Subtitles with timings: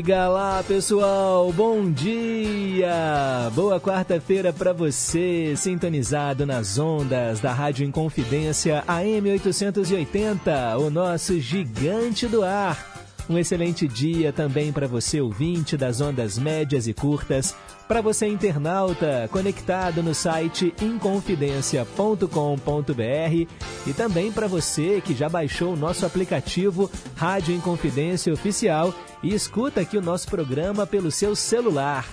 [0.00, 3.50] Diga lá, pessoal, bom dia!
[3.54, 12.26] Boa quarta-feira para você, sintonizado nas ondas da Rádio Inconfidência AM 880, o nosso gigante
[12.26, 12.99] do ar.
[13.28, 17.54] Um excelente dia também para você, ouvinte das ondas médias e curtas,
[17.86, 23.50] para você, internauta, conectado no site inconfidencia.com.br
[23.86, 29.80] e também para você que já baixou o nosso aplicativo Rádio Inconfidência Oficial e escuta
[29.80, 32.06] aqui o nosso programa pelo seu celular.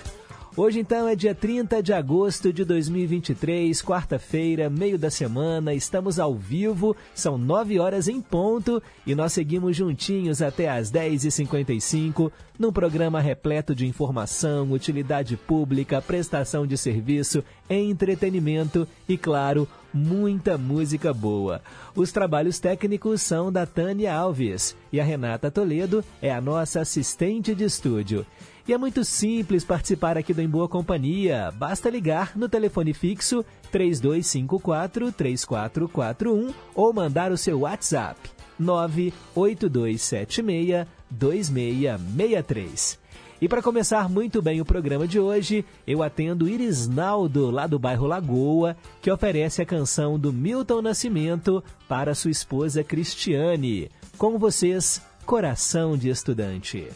[0.58, 6.34] Hoje então é dia 30 de agosto de 2023, quarta-feira, meio da semana, estamos ao
[6.34, 13.20] vivo, são 9 horas em ponto e nós seguimos juntinhos até às 10h55 num programa
[13.20, 21.62] repleto de informação, utilidade pública, prestação de serviço, entretenimento e, claro, muita música boa.
[21.94, 27.54] Os trabalhos técnicos são da Tânia Alves e a Renata Toledo é a nossa assistente
[27.54, 28.26] de estúdio.
[28.68, 31.50] E é muito simples participar aqui do Em Boa Companhia.
[31.56, 38.20] Basta ligar no telefone fixo 3254 3441 ou mandar o seu WhatsApp
[38.58, 42.98] 98276 2663.
[43.40, 48.06] E para começar muito bem o programa de hoje, eu atendo Irisnaldo, lá do bairro
[48.06, 53.90] Lagoa, que oferece a canção do Milton Nascimento para sua esposa Cristiane.
[54.18, 56.86] Com vocês, Coração de Estudante.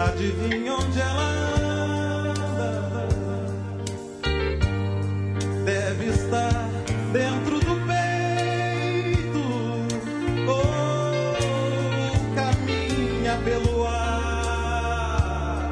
[0.00, 1.28] Adivinha onde ela
[2.32, 3.06] anda?
[5.62, 6.70] Deve estar
[7.12, 9.42] dentro do peito
[10.48, 10.64] ou
[12.34, 15.68] caminha pelo ar.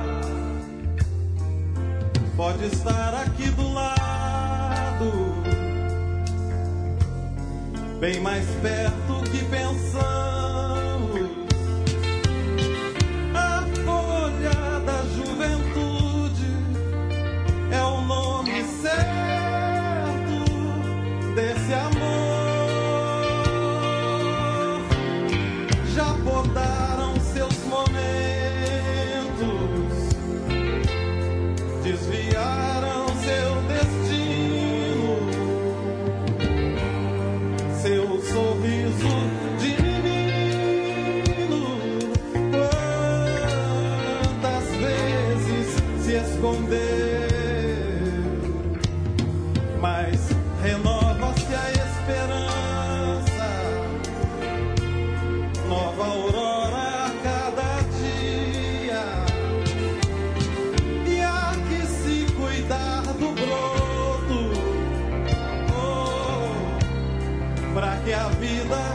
[2.36, 5.32] Pode estar aqui do lado,
[7.98, 9.17] bem mais perto
[68.48, 68.87] feel like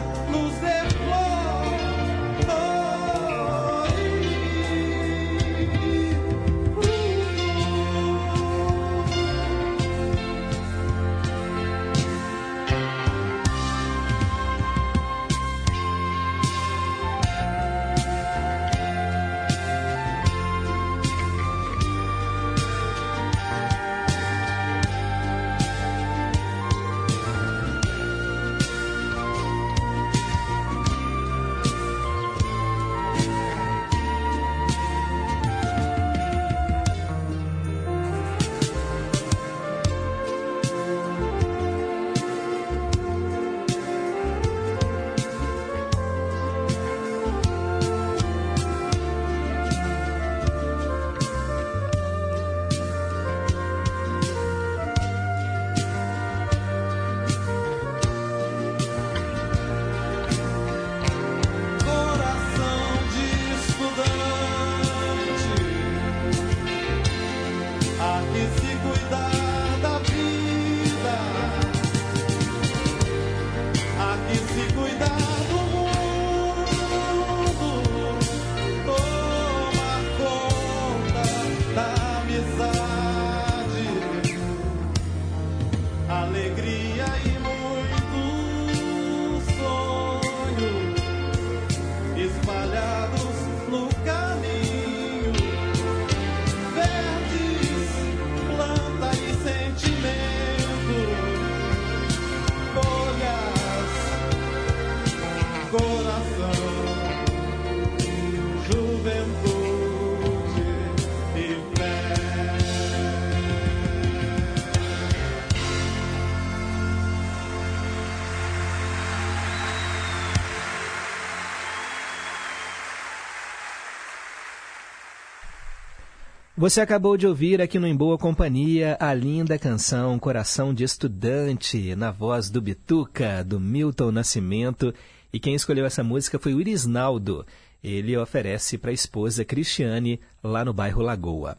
[126.63, 131.93] Você acabou de ouvir aqui no Em Boa Companhia a linda canção Coração de Estudante,
[131.93, 134.93] na voz do Bituca, do Milton Nascimento.
[135.33, 137.45] E quem escolheu essa música foi o Irisnaldo.
[137.83, 141.57] Ele oferece para a esposa Cristiane, lá no bairro Lagoa.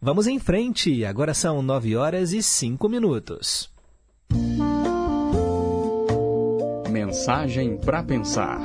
[0.00, 3.70] Vamos em frente, agora são nove horas e cinco minutos.
[6.90, 8.58] Mensagem para pensar.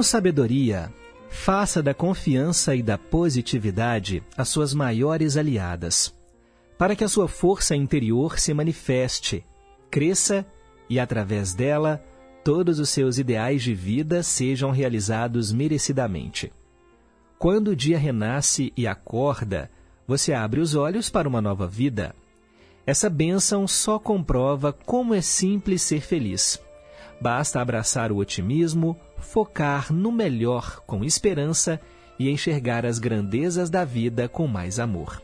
[0.00, 0.90] Com sabedoria,
[1.28, 6.16] faça da confiança e da positividade as suas maiores aliadas,
[6.78, 9.44] para que a sua força interior se manifeste,
[9.90, 10.46] cresça
[10.88, 12.02] e, através dela,
[12.42, 16.50] todos os seus ideais de vida sejam realizados merecidamente.
[17.38, 19.70] Quando o dia renasce e acorda,
[20.06, 22.16] você abre os olhos para uma nova vida.
[22.86, 26.58] Essa bênção só comprova como é simples ser feliz.
[27.20, 31.80] Basta abraçar o otimismo, focar no melhor com esperança
[32.18, 35.22] e enxergar as grandezas da vida com mais amor.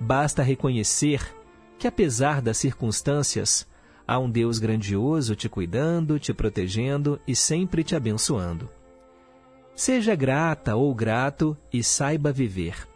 [0.00, 1.34] Basta reconhecer
[1.78, 3.66] que, apesar das circunstâncias,
[4.06, 8.68] há um Deus grandioso te cuidando, te protegendo e sempre te abençoando.
[9.74, 12.88] Seja grata ou grato e saiba viver.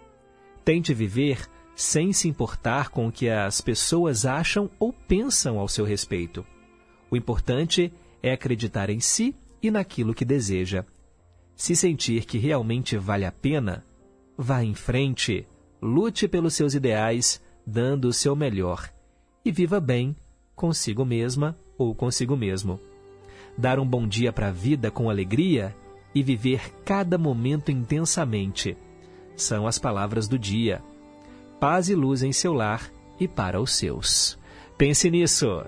[0.65, 1.47] Tente viver
[1.77, 6.45] sem se importar com o que as pessoas acham ou pensam ao seu respeito.
[7.13, 7.93] O importante
[8.23, 10.83] é acreditar em si e naquilo que deseja.
[11.55, 13.85] Se sentir que realmente vale a pena,
[14.35, 15.47] vá em frente,
[15.81, 18.91] lute pelos seus ideais, dando o seu melhor
[19.45, 20.17] e viva bem
[20.57, 22.81] consigo mesma ou consigo mesmo.
[23.59, 25.77] Dar um bom dia para a vida com alegria
[26.15, 28.75] e viver cada momento intensamente.
[29.37, 30.81] São as palavras do dia.
[31.61, 32.91] Paz e luz em seu lar
[33.21, 34.39] e para os seus.
[34.79, 35.63] Pense nisso!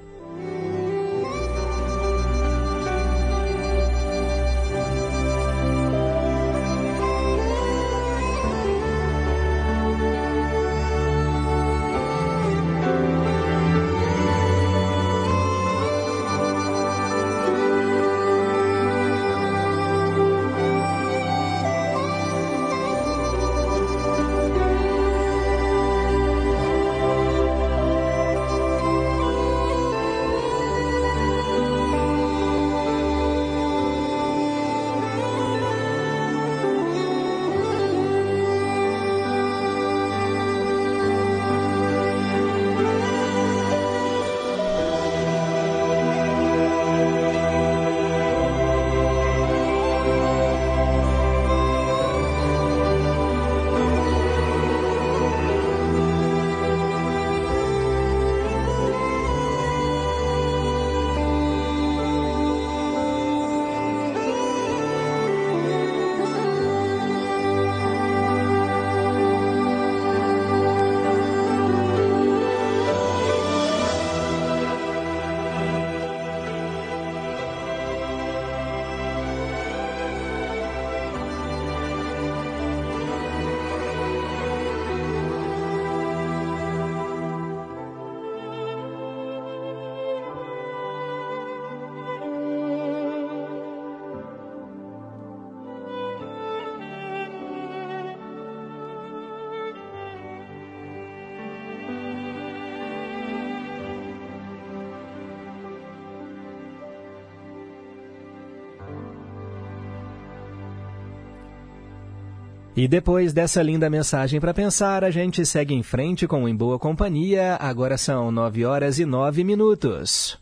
[112.76, 116.76] E depois dessa linda mensagem para pensar, a gente segue em frente com Em Boa
[116.76, 117.56] Companhia.
[117.60, 120.36] Agora são 9 horas e 9 minutos.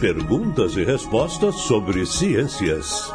[0.00, 3.12] Perguntas e respostas sobre ciências.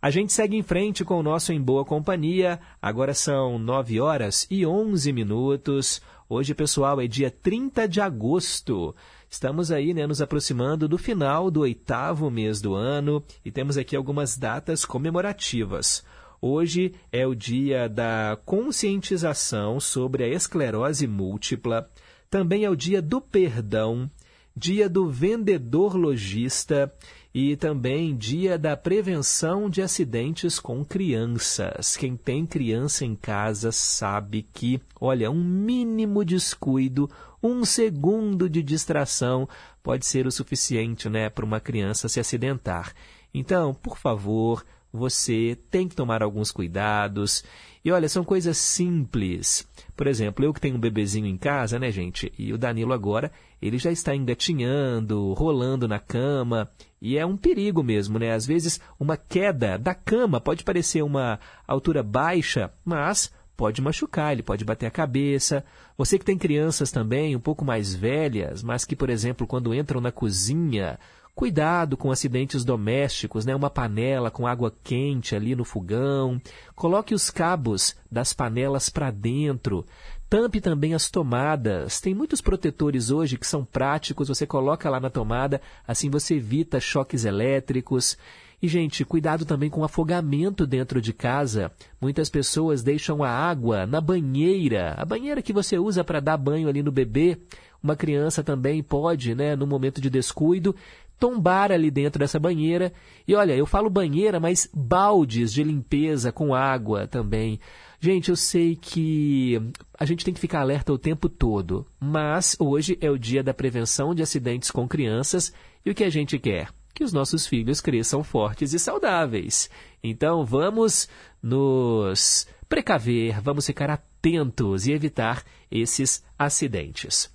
[0.00, 2.60] A gente segue em frente com o nosso Em Boa Companhia.
[2.80, 6.02] Agora são 9 horas e 11 minutos.
[6.28, 8.94] Hoje, pessoal, é dia 30 de agosto.
[9.28, 13.96] Estamos aí né, nos aproximando do final do oitavo mês do ano e temos aqui
[13.96, 16.04] algumas datas comemorativas.
[16.40, 21.88] Hoje é o dia da conscientização sobre a esclerose múltipla.
[22.30, 24.10] Também é o dia do perdão,
[24.54, 26.92] dia do vendedor lojista
[27.38, 31.94] e também dia da prevenção de acidentes com crianças.
[31.94, 37.10] Quem tem criança em casa sabe que, olha, um mínimo descuido,
[37.42, 39.46] um segundo de distração
[39.82, 42.94] pode ser o suficiente, né, para uma criança se acidentar.
[43.34, 47.44] Então, por favor, você tem que tomar alguns cuidados.
[47.84, 49.68] E olha, são coisas simples.
[49.94, 52.32] Por exemplo, eu que tenho um bebezinho em casa, né, gente?
[52.38, 56.70] E o Danilo agora, ele já está engatinhando, rolando na cama.
[57.00, 58.32] E é um perigo mesmo, né?
[58.32, 64.42] Às vezes, uma queda da cama pode parecer uma altura baixa, mas pode machucar, ele
[64.42, 65.64] pode bater a cabeça.
[65.96, 70.00] Você que tem crianças também, um pouco mais velhas, mas que, por exemplo, quando entram
[70.00, 70.98] na cozinha,
[71.36, 73.54] Cuidado com acidentes domésticos, né?
[73.54, 76.40] Uma panela com água quente ali no fogão.
[76.74, 79.84] Coloque os cabos das panelas para dentro.
[80.28, 82.00] Tampe também as tomadas.
[82.00, 86.80] Tem muitos protetores hoje que são práticos, você coloca lá na tomada, assim você evita
[86.80, 88.18] choques elétricos.
[88.60, 91.70] E, gente, cuidado também com afogamento dentro de casa.
[92.00, 96.68] Muitas pessoas deixam a água na banheira, a banheira que você usa para dar banho
[96.68, 97.38] ali no bebê.
[97.80, 100.74] Uma criança também pode, né, no momento de descuido,
[101.20, 102.92] tombar ali dentro dessa banheira.
[103.28, 107.60] E olha, eu falo banheira, mas baldes de limpeza com água também.
[107.98, 109.60] Gente, eu sei que
[109.98, 113.54] a gente tem que ficar alerta o tempo todo, mas hoje é o dia da
[113.54, 115.52] prevenção de acidentes com crianças
[115.84, 116.68] e o que a gente quer?
[116.94, 119.70] Que os nossos filhos cresçam fortes e saudáveis.
[120.02, 121.08] Então vamos
[121.42, 127.30] nos precaver, vamos ficar atentos e evitar esses acidentes.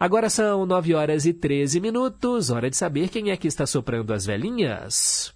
[0.00, 4.12] Agora são 9 horas e 13 minutos, hora de saber quem é que está soprando
[4.12, 5.32] as velhinhas.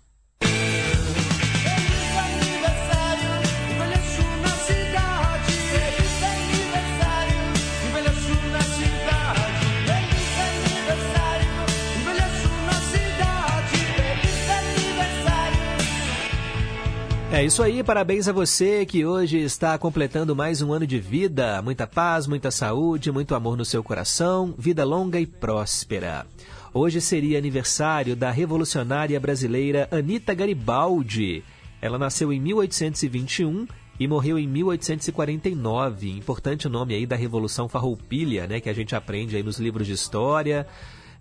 [17.36, 21.60] É isso aí, parabéns a você que hoje está completando mais um ano de vida.
[21.60, 26.26] Muita paz, muita saúde, muito amor no seu coração, vida longa e próspera.
[26.72, 31.44] Hoje seria aniversário da revolucionária brasileira Anita Garibaldi.
[31.82, 33.68] Ela nasceu em 1821
[34.00, 36.08] e morreu em 1849.
[36.12, 39.92] Importante nome aí da Revolução Farroupilha, né, que a gente aprende aí nos livros de
[39.92, 40.66] história.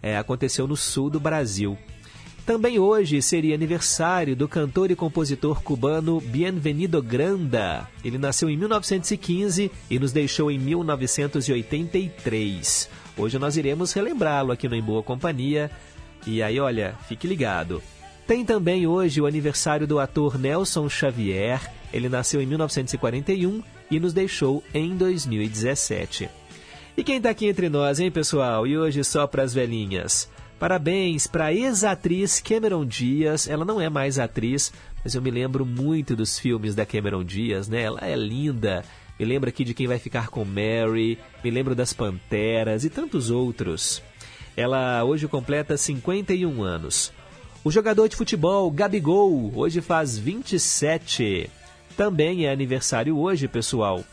[0.01, 1.77] É, aconteceu no sul do Brasil.
[2.45, 7.87] Também hoje seria aniversário do cantor e compositor cubano Bienvenido Granda.
[8.03, 12.87] Ele nasceu em 1915 e nos deixou em 1983.
[13.17, 15.71] Hoje nós iremos relembrá-lo aqui no Em Boa Companhia.
[16.27, 17.81] E aí, olha, fique ligado.
[18.27, 21.67] Tem também hoje o aniversário do ator Nelson Xavier.
[21.91, 26.29] Ele nasceu em 1941 e nos deixou em 2017.
[26.95, 28.67] E quem está aqui entre nós, hein, pessoal?
[28.67, 30.29] E hoje só para as velhinhas.
[30.59, 33.47] Parabéns para ex-atriz Cameron Diaz.
[33.47, 34.71] Ela não é mais atriz,
[35.03, 37.81] mas eu me lembro muito dos filmes da Cameron Diaz, né?
[37.81, 38.83] Ela é linda.
[39.19, 43.29] me lembro aqui de Quem Vai Ficar com Mary, me lembro das Panteras e tantos
[43.29, 44.01] outros.
[44.55, 47.12] Ela hoje completa 51 anos.
[47.62, 51.50] O jogador de futebol Gabigol hoje faz 27.
[51.97, 54.03] Também é aniversário hoje, pessoal,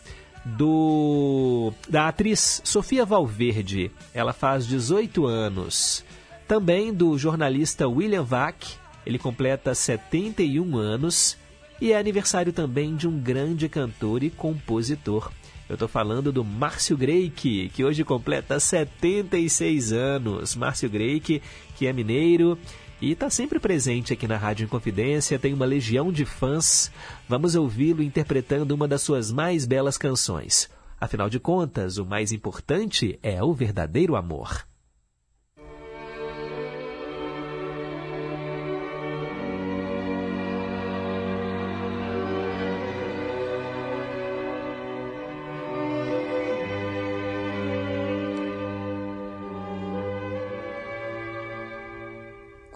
[0.45, 3.93] do da atriz Sofia Valverde.
[4.13, 6.05] Ela faz 18 anos.
[6.47, 8.63] Também do jornalista William Vac.
[9.05, 11.37] Ele completa 71 anos.
[11.81, 15.33] E é aniversário também de um grande cantor e compositor.
[15.69, 20.55] Eu estou falando do Márcio Greik, que hoje completa 76 anos.
[20.55, 21.43] Márcio Greik,
[21.77, 22.59] que é mineiro
[23.03, 26.89] e está sempre presente aqui na Rádio Inconfidência, tem uma legião de fãs.
[27.29, 30.71] Vamos ouvi-lo interpretando uma das suas mais belas canções.
[31.01, 34.65] Afinal de contas, o mais importante é o verdadeiro amor.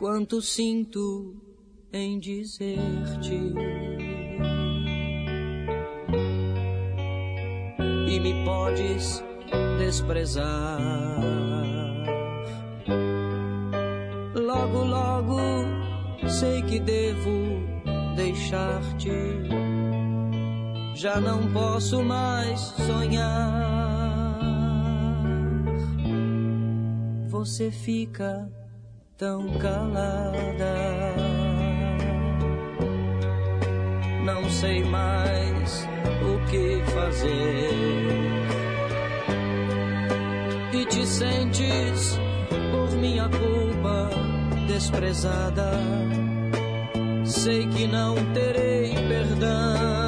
[0.06, 1.34] Quanto sinto
[1.92, 3.52] em dizer-te.
[8.08, 9.20] E me podes
[9.78, 10.78] desprezar.
[14.32, 15.40] Logo, logo
[16.28, 17.66] sei que devo
[18.14, 19.10] deixar-te.
[20.94, 23.66] Já não posso mais sonhar.
[27.28, 28.48] Você fica
[29.16, 30.74] tão calada.
[34.24, 35.88] Não sei mais
[36.22, 37.70] o que fazer.
[40.72, 42.18] E te sentes
[42.70, 44.10] por minha culpa
[44.66, 45.70] desprezada.
[47.24, 50.05] Sei que não terei perdão.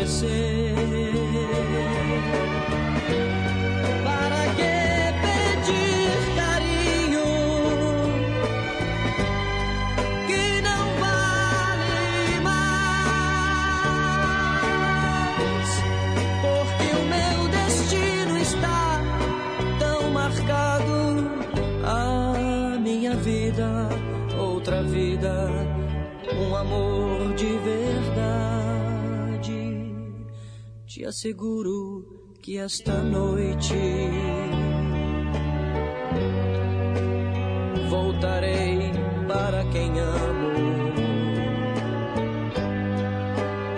[0.00, 0.74] Esquecer.
[4.04, 4.74] Para que
[5.22, 7.30] pedir carinho
[10.26, 13.00] que não vale mais?
[16.42, 19.00] Porque o meu destino está
[19.78, 20.98] tão marcado.
[21.84, 23.88] A minha vida,
[24.38, 25.48] outra vida,
[26.38, 27.99] um amor de verdade
[31.00, 32.04] te asseguro
[32.42, 33.74] que esta noite
[37.88, 38.92] voltarei
[39.26, 40.50] para quem amo.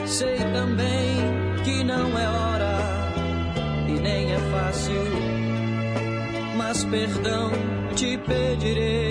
[0.04, 2.78] Sei também que não é hora
[3.88, 5.04] e nem é fácil,
[6.56, 7.52] mas perdão
[7.94, 9.01] te pedirei.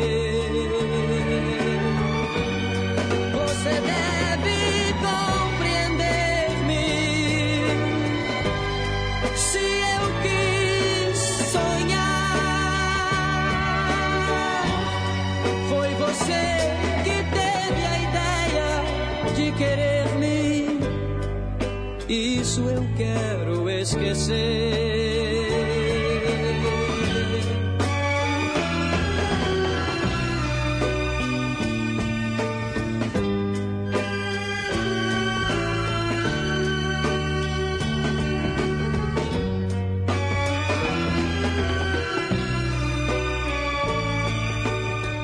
[23.91, 24.35] Esquecer.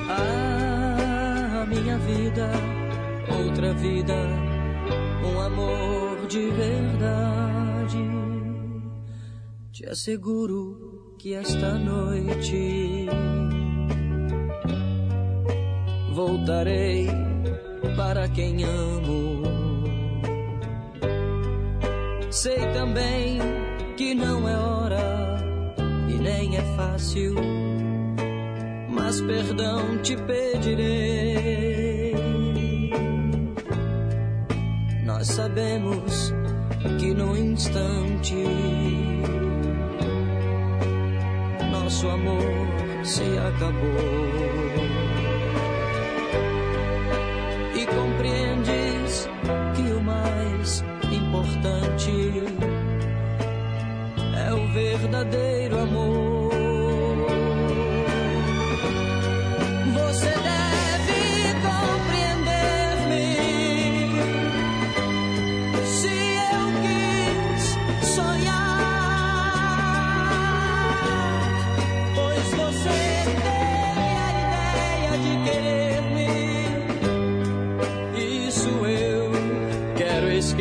[0.10, 2.51] Ah, minha vida,
[3.30, 4.15] outra vida,
[5.23, 6.87] um amor de verdade.
[9.98, 13.08] Asseguro que esta noite
[16.14, 17.08] voltarei
[17.96, 19.42] para quem amo.
[22.30, 23.40] Sei também
[23.98, 25.40] que não é hora
[26.08, 27.34] e nem é fácil,
[28.92, 31.88] mas perdão te pedirei
[35.04, 36.32] nós sabemos
[37.00, 38.36] que no instante
[43.36, 44.57] acabou.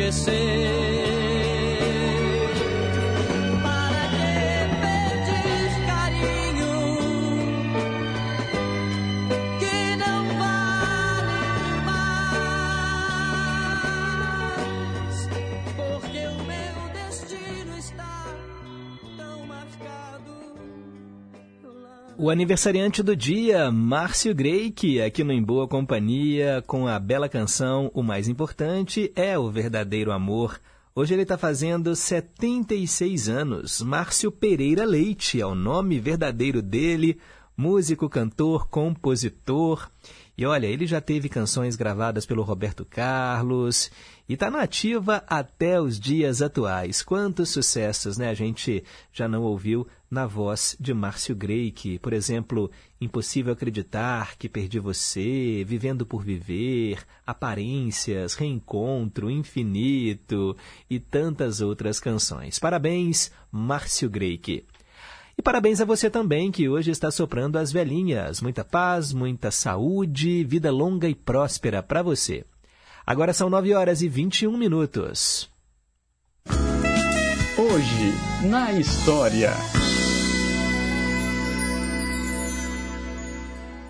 [0.07, 0.86] Esquecer.
[22.27, 27.89] O aniversariante do dia, Márcio Greik, aqui no Em Boa Companhia, com a bela canção
[27.93, 30.59] O Mais Importante é o Verdadeiro Amor.
[30.93, 33.81] Hoje ele está fazendo 76 anos.
[33.81, 37.17] Márcio Pereira Leite é o nome verdadeiro dele,
[37.55, 39.89] músico, cantor, compositor.
[40.37, 43.89] E olha, ele já teve canções gravadas pelo Roberto Carlos
[44.27, 47.01] e está na ativa até os dias atuais.
[47.01, 48.29] Quantos sucessos, né?
[48.29, 51.99] A gente já não ouviu na voz de Márcio Greik.
[51.99, 60.55] Por exemplo, Impossível Acreditar que Perdi Você, Vivendo por Viver, Aparências, Reencontro, Infinito
[60.89, 62.59] e tantas outras canções.
[62.59, 64.65] Parabéns, Márcio Greik.
[65.37, 68.41] E parabéns a você também que hoje está soprando as velhinhas.
[68.41, 72.43] Muita paz, muita saúde, vida longa e próspera para você.
[73.05, 75.49] Agora são 9 horas e 21 minutos.
[77.57, 79.51] Hoje, na história.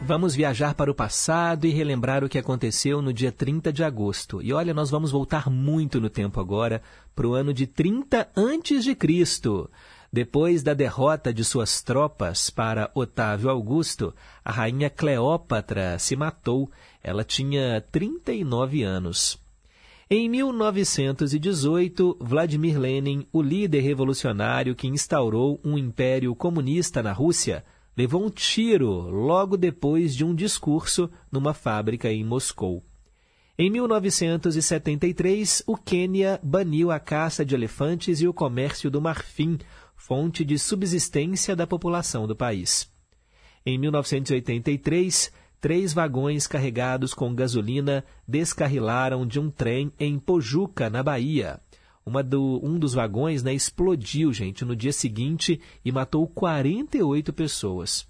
[0.07, 4.41] Vamos viajar para o passado e relembrar o que aconteceu no dia 30 de agosto.
[4.41, 6.81] E olha, nós vamos voltar muito no tempo agora,
[7.13, 9.69] para o ano de 30 antes de Cristo.
[10.11, 14.15] Depois da derrota de suas tropas para Otávio Augusto,
[14.45, 16.71] a rainha Cleópatra se matou.
[17.03, 19.37] Ela tinha 39 anos.
[20.09, 27.61] Em 1918, Vladimir Lenin, o líder revolucionário que instaurou um império comunista na Rússia,
[27.97, 32.83] levou um tiro logo depois de um discurso numa fábrica em Moscou.
[33.57, 39.57] Em 1973, o Quênia baniu a caça de elefantes e o comércio do marfim,
[39.95, 42.87] fonte de subsistência da população do país.
[43.65, 51.59] Em 1983, três vagões carregados com gasolina descarrilaram de um trem em Pojuca, na Bahia.
[52.07, 58.07] Uma do, um dos vagões né, explodiu, gente, no dia seguinte e matou 48 pessoas.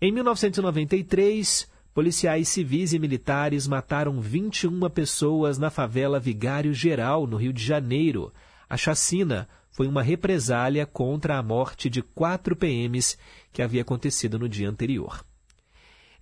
[0.00, 7.52] Em 1993, policiais civis e militares mataram 21 pessoas na favela Vigário Geral, no Rio
[7.52, 8.32] de Janeiro.
[8.68, 13.18] A chacina foi uma represália contra a morte de quatro PMs
[13.52, 15.24] que havia acontecido no dia anterior.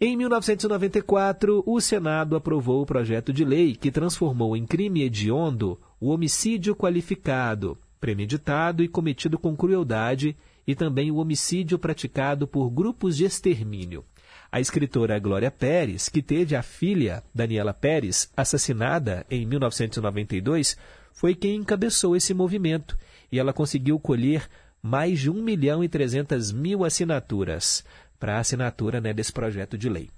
[0.00, 6.10] Em 1994, o Senado aprovou o projeto de lei que transformou em crime hediondo o
[6.10, 13.24] homicídio qualificado, premeditado e cometido com crueldade, e também o homicídio praticado por grupos de
[13.24, 14.04] extermínio.
[14.52, 20.76] A escritora Glória Pérez, que teve a filha, Daniela Pérez, assassinada em 1992,
[21.12, 22.96] foi quem encabeçou esse movimento
[23.32, 24.48] e ela conseguiu colher
[24.80, 27.84] mais de 1 milhão e 300 mil assinaturas
[28.18, 30.10] para a assinatura né, desse projeto de lei.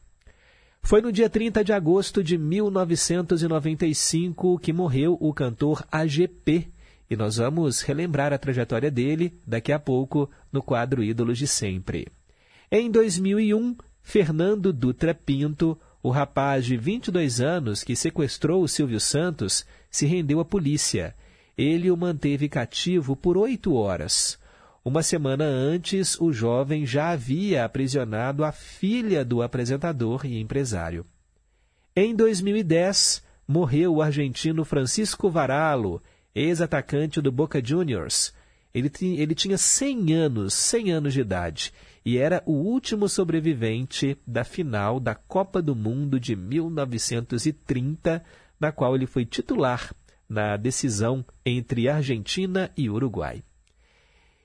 [0.83, 6.69] Foi no dia 30 de agosto de 1995 que morreu o cantor AGP,
[7.09, 12.09] e nós vamos relembrar a trajetória dele daqui a pouco no quadro Ídolos de Sempre.
[12.71, 19.67] Em 2001, Fernando Dutra Pinto, o rapaz de 22 anos que sequestrou o Silvio Santos,
[19.91, 21.15] se rendeu à polícia.
[21.59, 24.39] Ele o manteve cativo por oito horas.
[24.83, 31.05] Uma semana antes, o jovem já havia aprisionado a filha do apresentador e empresário.
[31.95, 36.03] Em 2010, morreu o argentino Francisco Varalo,
[36.35, 38.33] ex-atacante do Boca Juniors.
[38.73, 44.45] Ele, ele tinha 100 anos, 100 anos de idade, e era o último sobrevivente da
[44.45, 48.25] final da Copa do Mundo de 1930,
[48.59, 49.95] na qual ele foi titular
[50.27, 53.43] na decisão entre Argentina e Uruguai.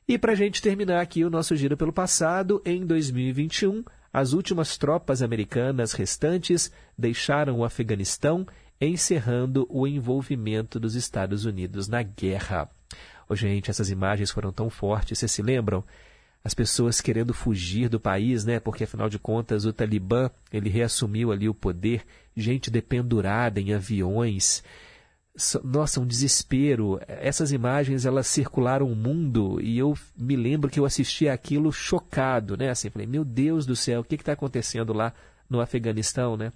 [0.07, 4.77] E para a gente terminar aqui o nosso giro pelo passado, em 2021, as últimas
[4.77, 8.45] tropas americanas restantes deixaram o Afeganistão,
[8.79, 12.69] encerrando o envolvimento dos Estados Unidos na guerra.
[13.27, 15.83] Oh, gente, essas imagens foram tão fortes, vocês se lembram?
[16.43, 18.59] As pessoas querendo fugir do país, né?
[18.59, 22.05] Porque afinal de contas o Talibã ele reassumiu ali o poder,
[22.37, 24.63] gente dependurada em aviões
[25.63, 26.99] nossa, um desespero.
[27.07, 32.55] Essas imagens elas circularam o mundo e eu me lembro que eu assisti aquilo chocado,
[32.55, 32.69] né?
[32.69, 35.13] Assim, falei, meu Deus do céu, o que está acontecendo lá
[35.49, 36.51] no Afeganistão, né?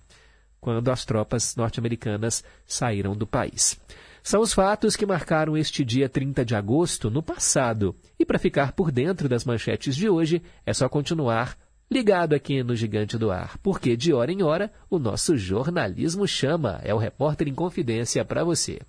[0.62, 3.80] Quando as tropas norte-americanas saíram do país.
[4.22, 7.96] São os fatos que marcaram este dia 30 de agosto no passado.
[8.18, 11.58] E para ficar por dentro das manchetes de hoje, é só continuar
[11.92, 16.80] ligado aqui no Gigante do Ar, porque de hora em hora o nosso jornalismo chama,
[16.84, 18.80] é o repórter em confidência para você.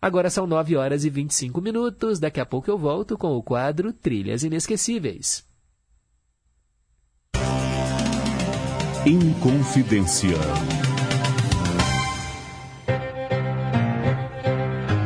[0.00, 2.18] Agora são 9 horas e 25 minutos.
[2.18, 5.44] Daqui a pouco eu volto com o quadro Trilhas Inesquecíveis.
[9.06, 10.36] Inconfidência.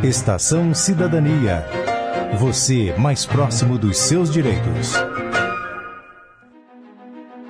[0.03, 1.65] Estação Cidadania.
[2.39, 4.95] Você mais próximo dos seus direitos.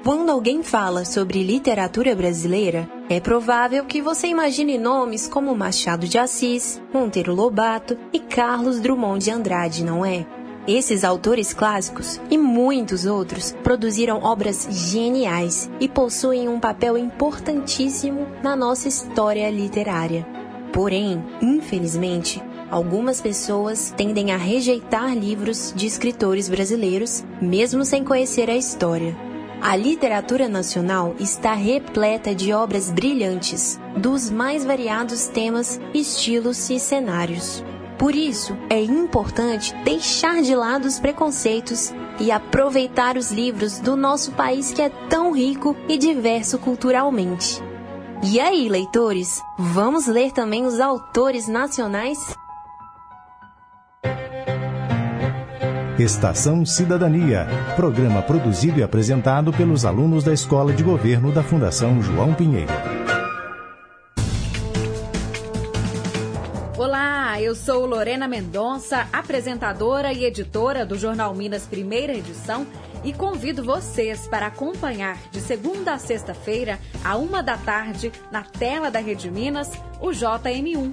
[0.07, 6.17] Quando alguém fala sobre literatura brasileira, é provável que você imagine nomes como Machado de
[6.17, 10.25] Assis, Monteiro Lobato e Carlos Drummond de Andrade, não é?
[10.65, 18.55] Esses autores clássicos e muitos outros produziram obras geniais e possuem um papel importantíssimo na
[18.55, 20.25] nossa história literária.
[20.73, 22.41] Porém, infelizmente,
[22.71, 29.26] algumas pessoas tendem a rejeitar livros de escritores brasileiros, mesmo sem conhecer a história.
[29.67, 37.65] A literatura nacional está repleta de obras brilhantes, dos mais variados temas, estilos e cenários.
[37.99, 44.31] Por isso, é importante deixar de lado os preconceitos e aproveitar os livros do nosso
[44.35, 47.61] país que é tão rico e diverso culturalmente.
[48.23, 52.39] E aí, leitores, vamos ler também os autores nacionais?
[55.99, 62.35] Estação Cidadania, programa produzido e apresentado pelos alunos da Escola de Governo da Fundação João
[62.35, 62.71] Pinheiro.
[66.77, 72.67] Olá, eu sou Lorena Mendonça, apresentadora e editora do Jornal Minas Primeira Edição
[73.03, 78.91] e convido vocês para acompanhar de segunda a sexta-feira, a uma da tarde, na tela
[78.91, 80.93] da Rede Minas, o JM1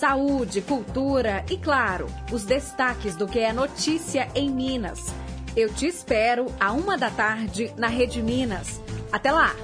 [0.00, 5.12] saúde, cultura e, claro, os destaques do que é notícia em Minas.
[5.54, 8.80] Eu te espero a uma da tarde na Rede Minas.
[9.12, 9.54] Até lá!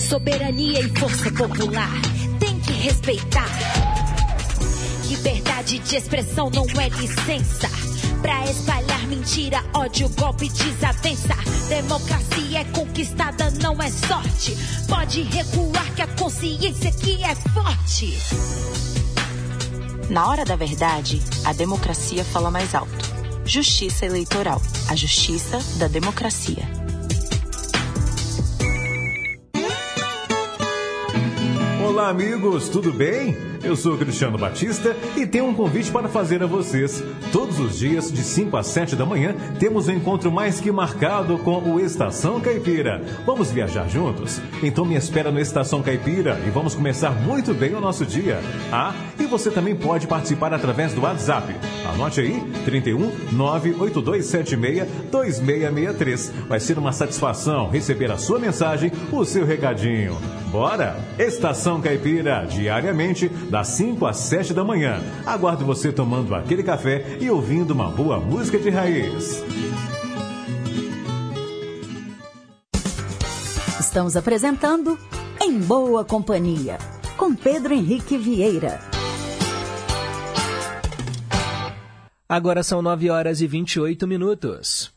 [0.00, 1.92] Soberania e força popular
[2.40, 3.48] tem que respeitar.
[5.08, 7.68] Liberdade de expressão não é licença
[8.22, 11.34] pra espalhar mentira, ódio, golpe, desavença.
[11.68, 14.56] Democracia é conquistada, não é sorte.
[14.88, 18.18] Pode recuar que a consciência aqui é forte.
[20.10, 23.16] Na hora da verdade, a democracia fala mais alto.
[23.44, 26.64] Justiça eleitoral, a justiça da democracia.
[31.84, 33.55] Olá, amigos, tudo bem?
[33.62, 37.02] Eu sou Cristiano Batista e tenho um convite para fazer a vocês.
[37.32, 41.38] Todos os dias, de 5 a 7 da manhã, temos um encontro mais que marcado
[41.38, 43.02] com o Estação Caipira.
[43.24, 44.40] Vamos viajar juntos?
[44.62, 48.40] Então me espera no Estação Caipira e vamos começar muito bem o nosso dia.
[48.72, 51.54] Ah, e você também pode participar através do WhatsApp.
[51.92, 56.32] Anote aí, 31 98276 2663.
[56.48, 60.16] Vai ser uma satisfação receber a sua mensagem, o seu recadinho.
[60.56, 60.96] Bora?
[61.18, 65.02] Estação Caipira, diariamente, das 5 às 7 da manhã.
[65.26, 69.44] Aguardo você tomando aquele café e ouvindo uma boa música de raiz.
[73.78, 74.98] Estamos apresentando
[75.42, 76.78] Em Boa Companhia,
[77.18, 78.80] com Pedro Henrique Vieira.
[82.26, 84.90] Agora são 9 horas e 28 minutos.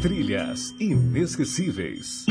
[0.00, 2.24] Trilhas inesquecíveis.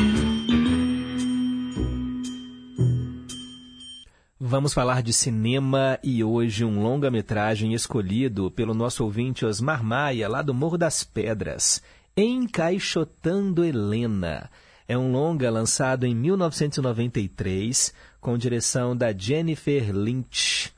[4.49, 10.41] Vamos falar de cinema e hoje um longa-metragem escolhido pelo nosso ouvinte Osmar Maia, lá
[10.41, 11.83] do Morro das Pedras,
[12.15, 14.49] Encaixotando Helena.
[14.87, 20.71] É um longa lançado em 1993, com direção da Jennifer Lynch.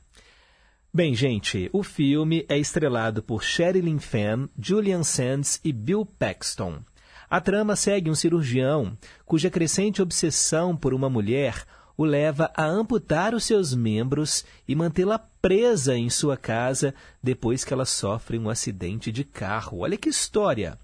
[0.92, 6.80] Bem, gente, o filme é estrelado por Sherilyn Fenn, Julian Sands e Bill Paxton.
[7.30, 11.64] A trama segue um cirurgião cuja crescente obsessão por uma mulher
[11.96, 17.72] o leva a amputar os seus membros e mantê-la presa em sua casa depois que
[17.72, 19.80] ela sofre um acidente de carro.
[19.80, 20.78] Olha que história!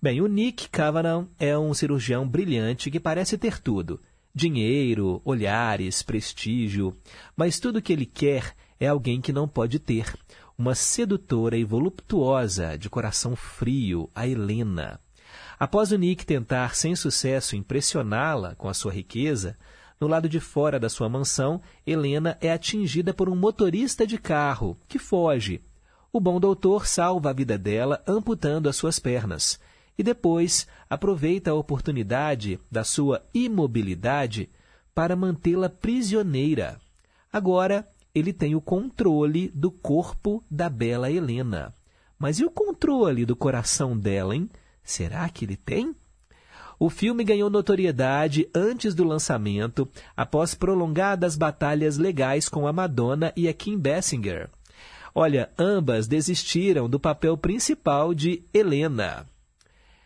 [0.00, 4.00] Bem, o Nick Kavanagh é um cirurgião brilhante que parece ter tudo:
[4.34, 6.94] dinheiro, olhares, prestígio,
[7.36, 10.14] mas tudo que ele quer é alguém que não pode ter.
[10.58, 15.00] Uma sedutora e voluptuosa, de coração frio, a Helena.
[15.58, 19.56] Após o Nick tentar sem sucesso impressioná-la com a sua riqueza,
[20.00, 24.76] no lado de fora da sua mansão, Helena é atingida por um motorista de carro,
[24.86, 25.62] que foge.
[26.12, 29.58] O bom doutor salva a vida dela amputando as suas pernas.
[29.98, 34.50] E depois aproveita a oportunidade da sua imobilidade
[34.94, 36.78] para mantê-la prisioneira.
[37.32, 41.74] Agora, ele tem o controle do corpo da bela Helena.
[42.18, 44.48] Mas e o controle do coração dela, hein?
[44.82, 45.94] Será que ele tem?
[46.78, 53.48] O filme ganhou notoriedade antes do lançamento, após prolongadas batalhas legais com a Madonna e
[53.48, 54.50] a Kim Basinger.
[55.14, 59.26] Olha, ambas desistiram do papel principal de Helena.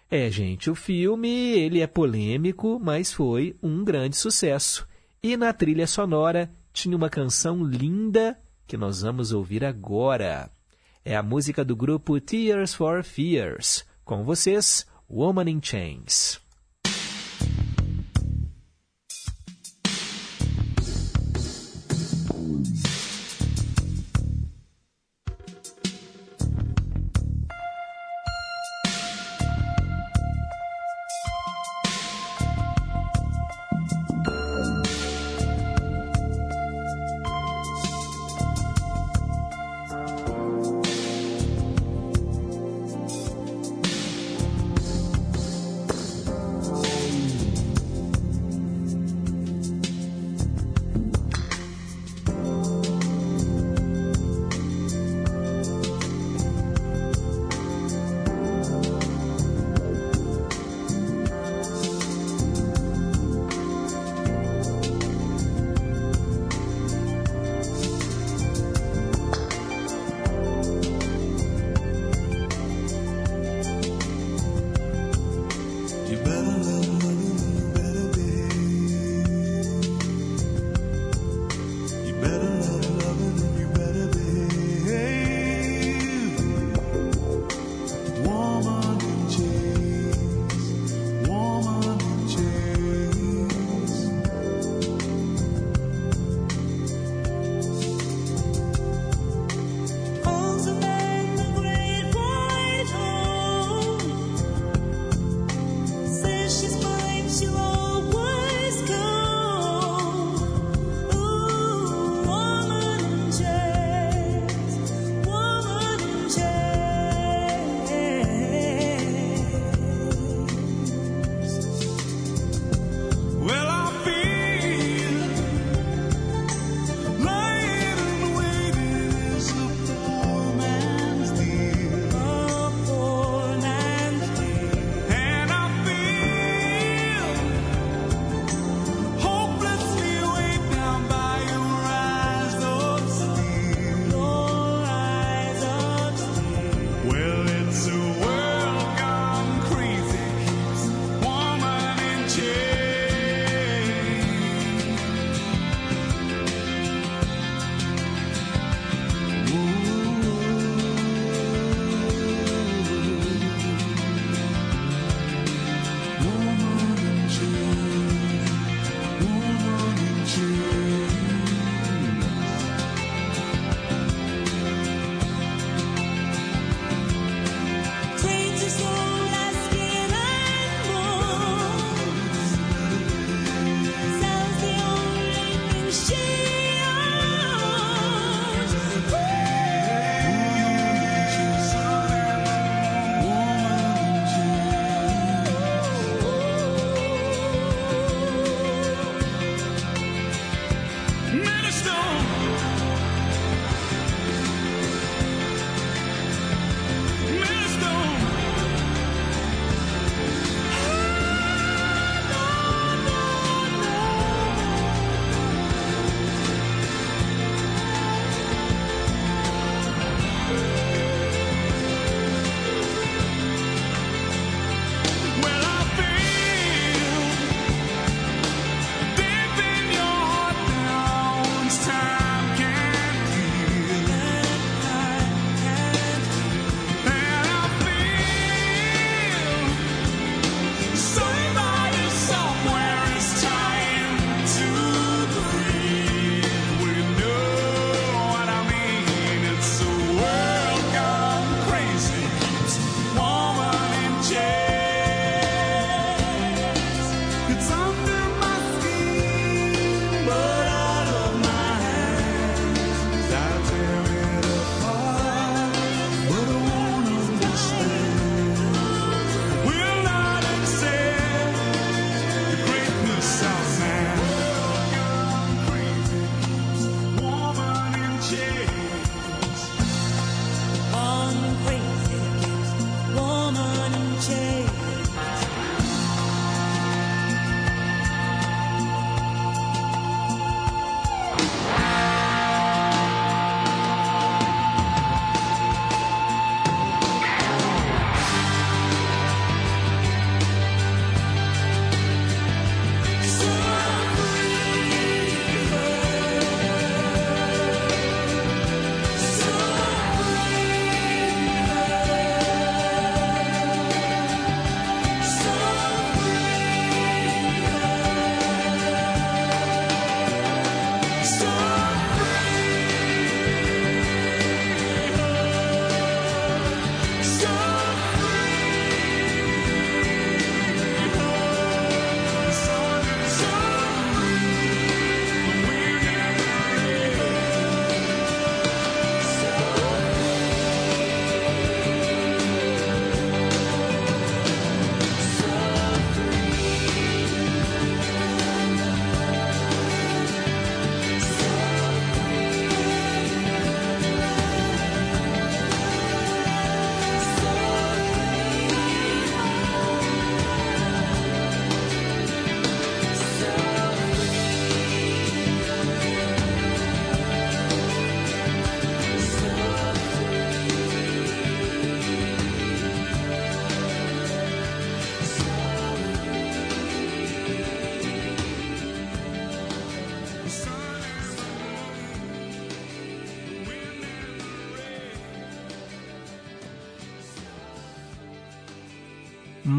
[0.09, 4.87] É, gente, o filme ele é polêmico, mas foi um grande sucesso.
[5.22, 10.48] E na trilha sonora tinha uma canção linda que nós vamos ouvir agora.
[11.04, 13.85] É a música do grupo Tears for Fears.
[14.04, 16.40] Com vocês, Woman in Chains.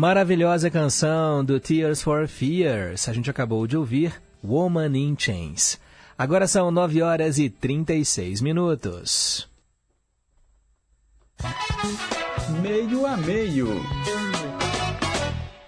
[0.01, 3.07] Maravilhosa canção do Tears for Fears.
[3.07, 5.79] A gente acabou de ouvir Woman in Chains.
[6.17, 9.47] Agora são 9 horas e 36 minutos.
[12.63, 13.67] Meio a meio.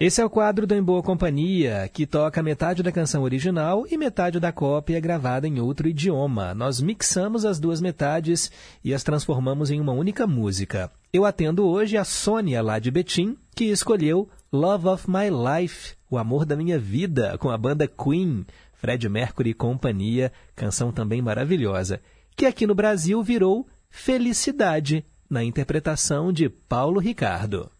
[0.06, 3.96] Esse é o quadro do Em Boa Companhia, que toca metade da canção original e
[3.96, 6.52] metade da cópia gravada em outro idioma.
[6.52, 8.52] Nós mixamos as duas metades
[8.84, 10.92] e as transformamos em uma única música.
[11.10, 16.18] Eu atendo hoje a Sônia, lá de Betim, que escolheu Love of My Life, o
[16.18, 18.44] amor da minha vida, com a banda Queen,
[18.74, 21.98] Fred Mercury e companhia, canção também maravilhosa,
[22.36, 27.70] que aqui no Brasil virou Felicidade, na interpretação de Paulo Ricardo.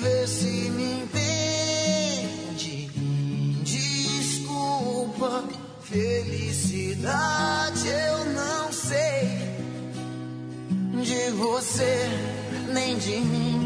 [0.00, 2.90] Vê se me entende.
[3.62, 5.44] Desculpa,
[5.82, 7.20] felicidade
[7.88, 9.28] eu não sei
[11.02, 12.08] de você
[12.72, 13.60] nem de mim.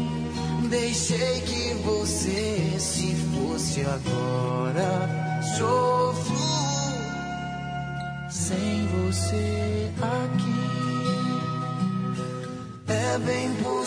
[0.69, 5.41] Deixei que você se fosse agora.
[5.57, 6.35] Sofro
[8.29, 10.65] sem você aqui.
[12.87, 13.84] É bem possível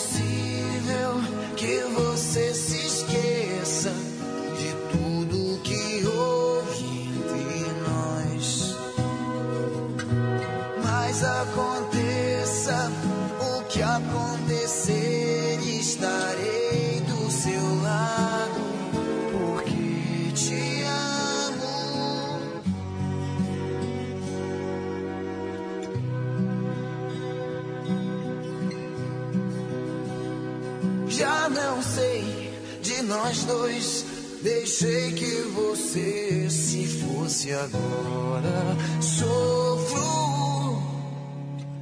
[34.80, 38.76] Deixei que você se fosse agora.
[39.00, 40.80] Sofro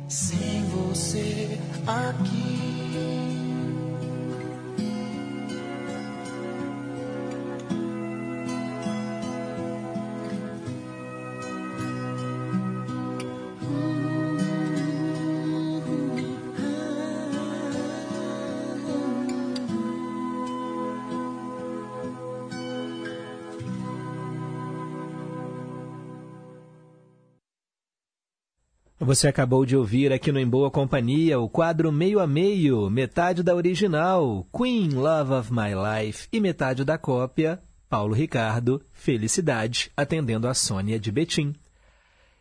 [0.08, 2.55] sem você aqui.
[29.06, 33.40] Você acabou de ouvir aqui no Em Boa Companhia o quadro Meio a Meio, metade
[33.40, 40.48] da original, Queen Love of My Life, e metade da cópia, Paulo Ricardo, Felicidade, atendendo
[40.48, 41.54] a Sônia de Betim.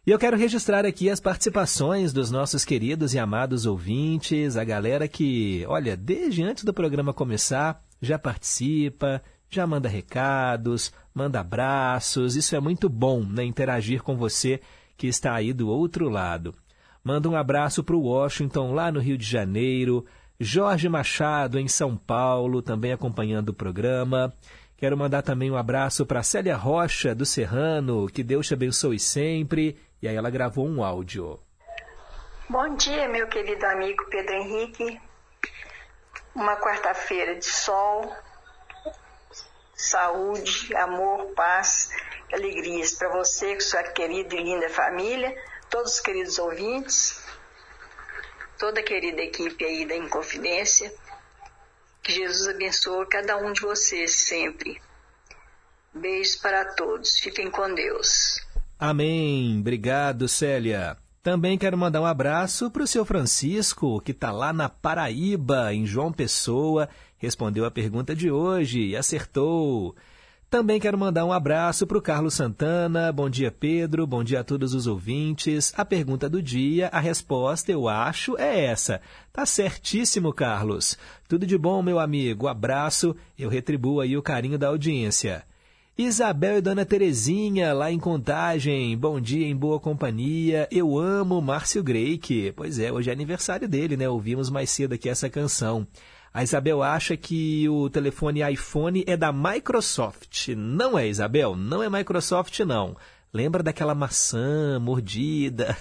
[0.08, 5.08] E eu quero registrar aqui as participações dos nossos queridos e amados ouvintes, a galera
[5.08, 12.56] que, olha, desde antes do programa começar, já participa, já manda recados, manda abraços, isso
[12.56, 14.60] é muito bom, né, interagir com você
[14.98, 16.56] que está aí do outro lado.
[17.04, 20.06] Manda um abraço para o Washington, lá no Rio de Janeiro,
[20.40, 24.34] Jorge Machado, em São Paulo, também acompanhando o programa.
[24.78, 29.78] Quero mandar também um abraço para Célia Rocha, do Serrano, que Deus te abençoe sempre.
[30.02, 31.40] E aí ela gravou um áudio.
[32.50, 35.00] Bom dia, meu querido amigo Pedro Henrique.
[36.36, 38.12] Uma quarta-feira de sol,
[39.76, 41.90] saúde, amor, paz,
[42.32, 45.36] alegrias para você, com sua querida e linda família,
[45.70, 47.22] todos os queridos ouvintes,
[48.58, 50.94] toda a querida equipe aí da Inconfidência.
[52.02, 54.80] Que Jesus abençoe cada um de vocês sempre.
[55.94, 57.18] Beijos para todos.
[57.18, 58.40] Fiquem com Deus.
[58.78, 59.58] Amém.
[59.60, 60.98] Obrigado, Célia.
[61.24, 65.84] Também quero mandar um abraço para o seu Francisco, que está lá na Paraíba, em
[65.84, 66.88] João Pessoa.
[67.26, 69.96] Respondeu a pergunta de hoje e acertou.
[70.48, 73.12] Também quero mandar um abraço para o Carlos Santana.
[73.12, 74.06] Bom dia, Pedro.
[74.06, 75.74] Bom dia a todos os ouvintes.
[75.76, 79.02] A pergunta do dia, a resposta, eu acho, é essa.
[79.34, 81.00] Tá certíssimo, Carlos.
[81.28, 82.48] Tudo de bom, meu amigo.
[82.48, 83.16] Abraço.
[83.36, 85.44] Eu retribuo aí o carinho da audiência.
[85.98, 88.96] Isabel e Dona Terezinha, lá em Contagem.
[88.96, 90.68] Bom dia, em boa companhia.
[90.70, 92.54] Eu amo Márcio Greik.
[92.56, 94.08] Pois é, hoje é aniversário dele, né?
[94.08, 95.88] Ouvimos mais cedo aqui essa canção.
[96.36, 100.50] A Isabel acha que o telefone iPhone é da Microsoft.
[100.50, 102.98] Não é, Isabel, não é Microsoft, não.
[103.32, 105.78] Lembra daquela maçã mordida?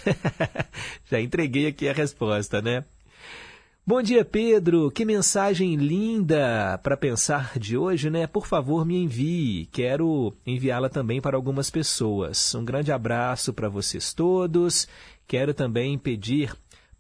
[1.11, 2.85] Já entreguei aqui a resposta, né?
[3.85, 4.93] Bom dia, Pedro.
[4.93, 8.29] Que mensagem linda para pensar de hoje, né?
[8.29, 9.67] Por favor, me envie.
[9.73, 12.55] Quero enviá-la também para algumas pessoas.
[12.55, 14.87] Um grande abraço para vocês todos.
[15.27, 16.55] Quero também pedir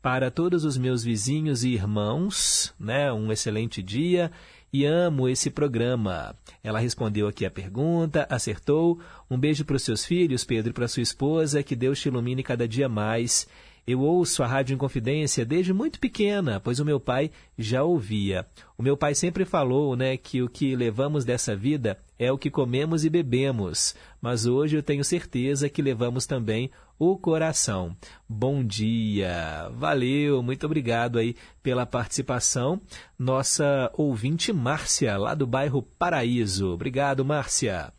[0.05, 3.11] para todos os meus vizinhos e irmãos, né?
[3.11, 4.31] Um excelente dia
[4.71, 6.37] e amo esse programa.
[6.63, 9.01] Ela respondeu aqui a pergunta, acertou.
[9.31, 11.63] Um beijo para os seus filhos, Pedro, e para sua esposa.
[11.63, 13.49] Que Deus te ilumine cada dia mais
[13.87, 18.47] eu ouço a Rádio Inconfidência desde muito pequena, pois o meu pai já ouvia.
[18.78, 22.51] O meu pai sempre falou né, que o que levamos dessa vida é o que
[22.51, 27.95] comemos e bebemos, mas hoje eu tenho certeza que levamos também o coração.
[28.28, 32.80] Bom dia, valeu, muito obrigado aí pela participação.
[33.18, 36.72] Nossa ouvinte Márcia, lá do bairro Paraíso.
[36.72, 37.93] Obrigado, Márcia.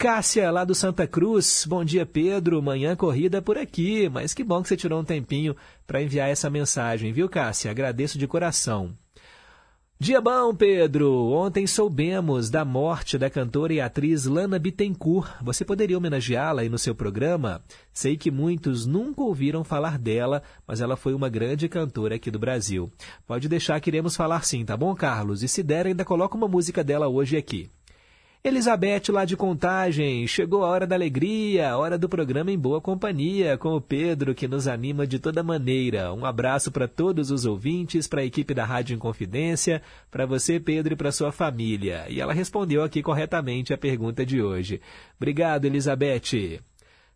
[0.00, 1.66] Cássia, lá do Santa Cruz.
[1.68, 2.62] Bom dia, Pedro.
[2.62, 5.56] Manhã corrida por aqui, mas que bom que você tirou um tempinho
[5.88, 7.68] para enviar essa mensagem, viu, Cássia?
[7.68, 8.96] Agradeço de coração.
[9.98, 11.32] Dia bom, Pedro!
[11.32, 15.28] Ontem soubemos da morte da cantora e atriz Lana Bittencourt.
[15.42, 17.60] Você poderia homenageá-la aí no seu programa?
[17.92, 22.38] Sei que muitos nunca ouviram falar dela, mas ela foi uma grande cantora aqui do
[22.38, 22.88] Brasil.
[23.26, 25.42] Pode deixar que iremos falar sim, tá bom, Carlos?
[25.42, 27.68] E se der, ainda coloca uma música dela hoje aqui.
[28.48, 32.80] Elizabeth lá de Contagem, chegou a hora da alegria, a hora do programa em boa
[32.80, 36.14] companhia, com o Pedro que nos anima de toda maneira.
[36.14, 40.94] Um abraço para todos os ouvintes, para a equipe da Rádio Inconfidência, para você, Pedro,
[40.94, 42.06] e para sua família.
[42.08, 44.80] E ela respondeu aqui corretamente a pergunta de hoje.
[45.18, 46.60] Obrigado, Elizabeth.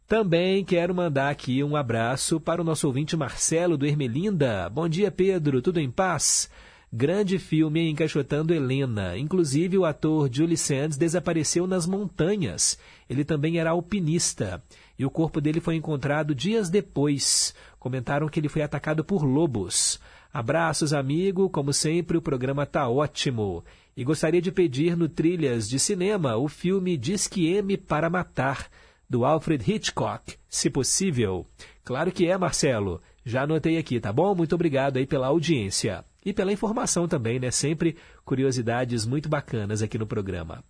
[0.07, 4.69] Também quero mandar aqui um abraço para o nosso ouvinte Marcelo do Ermelinda.
[4.69, 6.51] Bom dia, Pedro, tudo em paz?
[6.95, 9.17] Grande filme encaixotando Helena.
[9.17, 12.79] Inclusive, o ator Julie Sands desapareceu nas montanhas.
[13.09, 14.63] Ele também era alpinista.
[14.99, 17.55] E o corpo dele foi encontrado dias depois.
[17.79, 19.99] Comentaram que ele foi atacado por lobos.
[20.35, 21.49] Abraços, amigo.
[21.49, 23.65] Como sempre, o programa tá ótimo.
[23.97, 28.69] E gostaria de pedir no Trilhas de Cinema o filme Disque M para Matar,
[29.09, 31.47] do Alfred Hitchcock, se possível.
[31.85, 33.01] Claro que é, Marcelo.
[33.25, 34.35] Já anotei aqui, tá bom?
[34.35, 37.51] Muito obrigado aí pela audiência e pela informação também, né?
[37.51, 40.63] Sempre curiosidades muito bacanas aqui no programa.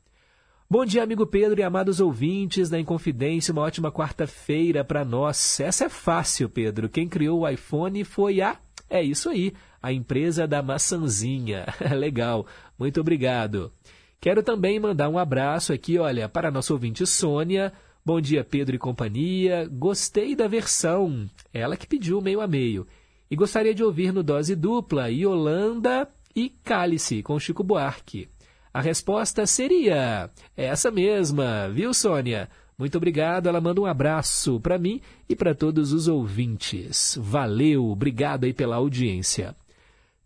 [0.69, 3.53] Bom dia, amigo Pedro e amados ouvintes da Inconfidência.
[3.53, 5.61] Uma ótima quarta-feira para nós.
[5.61, 6.89] Essa é fácil, Pedro.
[6.89, 8.57] Quem criou o iPhone foi a.
[8.89, 11.67] É isso aí, a empresa da maçãzinha.
[11.95, 12.47] Legal.
[12.79, 13.71] Muito obrigado.
[14.19, 17.71] Quero também mandar um abraço aqui, olha, para a nossa ouvinte Sônia.
[18.03, 19.69] Bom dia, Pedro e companhia.
[19.71, 21.29] Gostei da versão.
[21.53, 22.87] Ela que pediu meio a meio.
[23.33, 26.07] E gostaria de ouvir no Dose Dupla Yolanda
[26.37, 28.28] e Cálice, com Chico Buarque.
[28.74, 32.51] A resposta seria essa mesma, viu, Sônia?
[32.76, 37.16] Muito obrigado, ela manda um abraço para mim e para todos os ouvintes.
[37.18, 39.57] Valeu, obrigado aí pela audiência.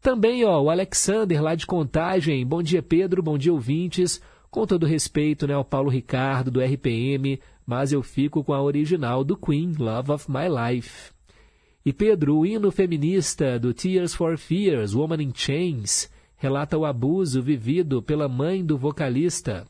[0.02, 2.44] Também, ó, o Alexander lá de Contagem.
[2.44, 4.20] Bom dia, Pedro, bom dia, ouvintes.
[4.50, 9.22] Com todo respeito, né, ao Paulo Ricardo do RPM, mas eu fico com a original
[9.22, 11.14] do Queen, Love of My Life.
[11.86, 17.40] E Pedro, o hino feminista do Tears for Fears, Woman in Chains, relata o abuso
[17.40, 19.64] vivido pela mãe do vocalista,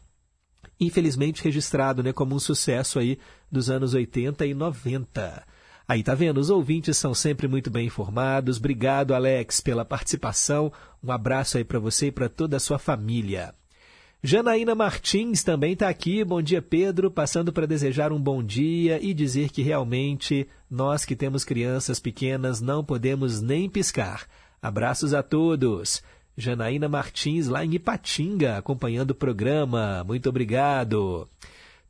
[0.81, 3.19] infelizmente registrado né, como um sucesso aí
[3.53, 5.47] dos anos 80 e 90.
[5.87, 8.57] Aí tá vendo, os ouvintes são sempre muito bem informados.
[8.57, 10.73] Obrigado, Alex, pela participação.
[11.05, 13.55] Um abraço aí para você e para toda a sua família.
[14.27, 16.25] Janaína Martins também está aqui.
[16.25, 17.13] Bom dia, Pedro.
[17.13, 22.61] Passando para desejar um bom dia e dizer que realmente nós que temos crianças pequenas
[22.61, 24.27] não podemos nem piscar.
[24.61, 26.03] Abraços a todos.
[26.37, 30.03] Janaína Martins, lá em Ipatinga, acompanhando o programa.
[30.03, 31.29] Muito obrigado.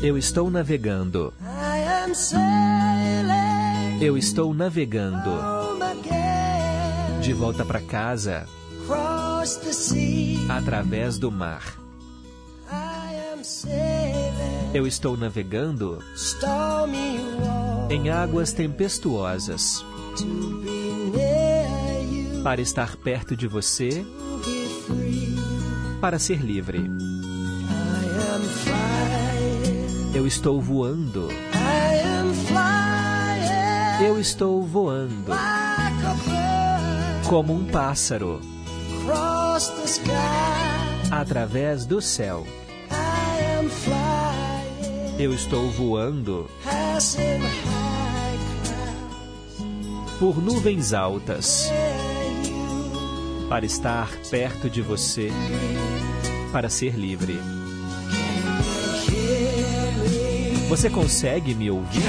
[0.01, 1.33] Eu estou navegando.
[4.01, 5.31] Eu estou navegando.
[7.21, 8.45] De volta para casa.
[10.49, 11.77] Através do mar.
[14.73, 15.99] Eu estou navegando
[17.89, 19.85] em águas tempestuosas
[22.43, 24.05] para estar perto de você,
[26.01, 27.12] para ser livre.
[30.13, 31.27] Eu estou voando.
[33.99, 35.25] Eu estou voando.
[37.27, 38.39] Como um pássaro.
[41.09, 42.45] Através do céu.
[45.17, 46.47] Eu estou voando.
[50.19, 51.71] Por nuvens altas.
[53.49, 55.31] Para estar perto de você.
[56.51, 57.62] Para ser livre.
[60.73, 62.01] Você consegue me ouvir?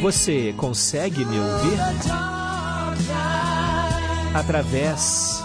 [0.00, 1.78] Você consegue me ouvir?
[4.32, 5.42] Através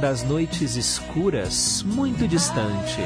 [0.00, 2.98] das noites escuras, muito distante,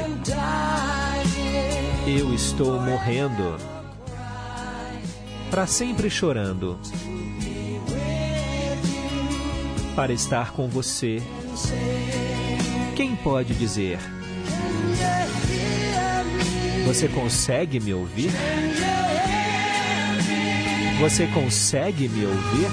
[2.07, 3.57] eu estou morrendo,
[5.51, 6.79] para sempre chorando,
[9.97, 11.21] para estar com você.
[12.95, 13.99] Quem pode dizer?
[16.89, 18.31] Você consegue me ouvir?
[20.99, 22.67] Você consegue me ouvir?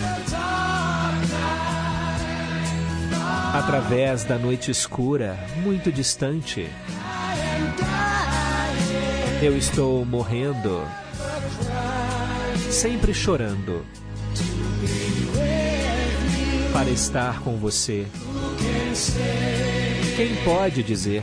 [3.53, 6.67] Através da noite escura, muito distante,
[9.43, 10.83] eu estou morrendo,
[12.71, 13.85] sempre chorando,
[16.73, 18.07] para estar com você.
[20.17, 21.23] Quem pode dizer?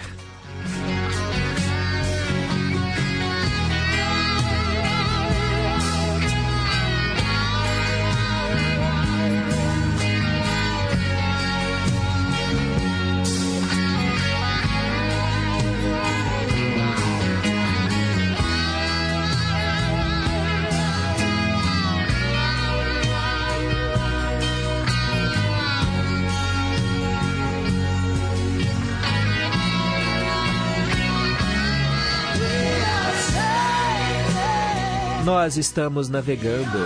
[35.43, 36.85] Nós estamos navegando.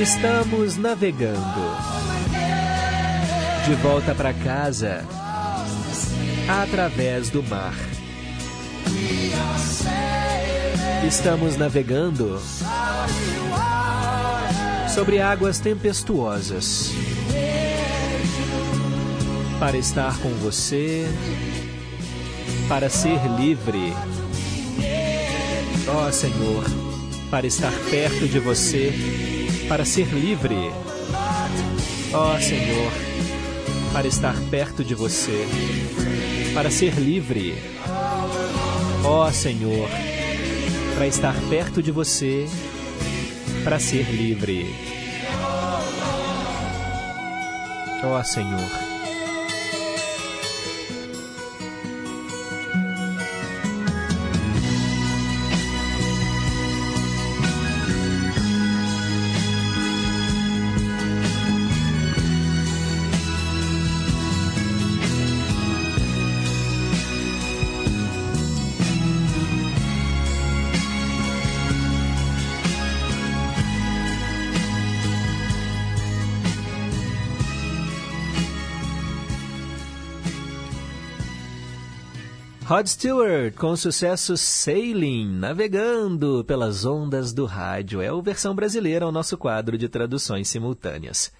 [0.00, 1.76] Estamos navegando.
[3.66, 5.04] De volta para casa.
[6.48, 7.74] Através do mar.
[11.04, 12.40] Estamos navegando
[14.94, 16.92] sobre águas tempestuosas
[19.58, 21.04] para estar com você,
[22.68, 23.92] para ser livre
[25.96, 26.64] ó Senhor,
[27.30, 28.92] para estar perto de você,
[29.66, 30.70] para ser livre.
[32.12, 32.92] Ó Senhor,
[33.92, 35.46] para estar perto de você,
[36.54, 37.54] para ser livre.
[39.04, 39.88] Ó Senhor,
[40.94, 42.46] para estar perto de você,
[43.64, 44.66] para ser livre.
[48.04, 48.95] Ó Senhor
[82.68, 88.00] Rod Stewart com o sucesso Sailing, navegando pelas ondas do rádio.
[88.00, 91.32] É a versão brasileira ao nosso quadro de traduções simultâneas.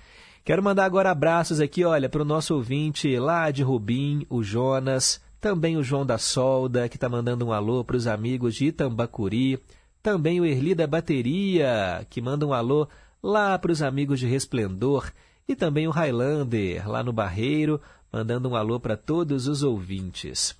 [0.45, 5.20] Quero mandar agora abraços aqui, olha, para o nosso ouvinte lá de Rubim, o Jonas,
[5.41, 9.59] também o João da Solda, que está mandando um alô para os amigos de Itambacuri,
[10.01, 12.87] também o Erli da Bateria, que manda um alô
[13.20, 15.11] lá para os amigos de Resplendor,
[15.49, 17.81] e também o Highlander, lá no Barreiro,
[18.12, 20.55] mandando um alô para todos os ouvintes.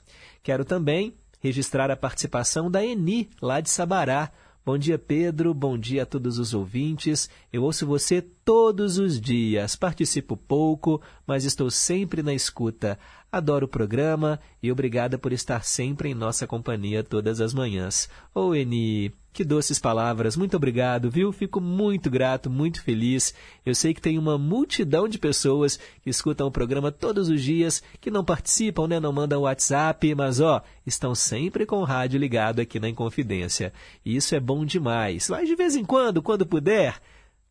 [0.47, 4.30] Quero também registrar a participação da Eni, lá de Sabará.
[4.64, 5.53] Bom dia, Pedro.
[5.53, 7.28] Bom dia a todos os ouvintes.
[7.53, 9.74] Eu ouço você todos os dias.
[9.74, 12.97] Participo pouco, mas estou sempre na escuta.
[13.32, 18.09] Adoro o programa e obrigada por estar sempre em nossa companhia todas as manhãs.
[18.32, 20.34] Ô, Eni, que doces palavras.
[20.34, 21.30] Muito obrigado, viu?
[21.30, 23.34] Fico muito grato, muito feliz.
[23.66, 27.82] Eu sei que tem uma multidão de pessoas que escutam o programa todos os dias,
[28.01, 28.99] que não participam, né?
[28.99, 33.74] Não mandam WhatsApp, mas ó, estão sempre com o rádio ligado aqui na Inconfidência.
[34.03, 35.28] E isso é bom demais.
[35.28, 36.99] Mas de vez em quando, quando puder,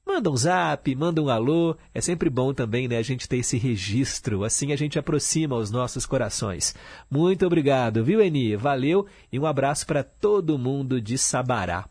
[0.05, 1.75] Manda um zap, manda um alô.
[1.93, 4.43] É sempre bom também, né, a gente ter esse registro.
[4.43, 6.75] Assim a gente aproxima os nossos corações.
[7.09, 8.55] Muito obrigado, viu, Eni?
[8.55, 11.89] Valeu e um abraço para todo mundo de Sabará.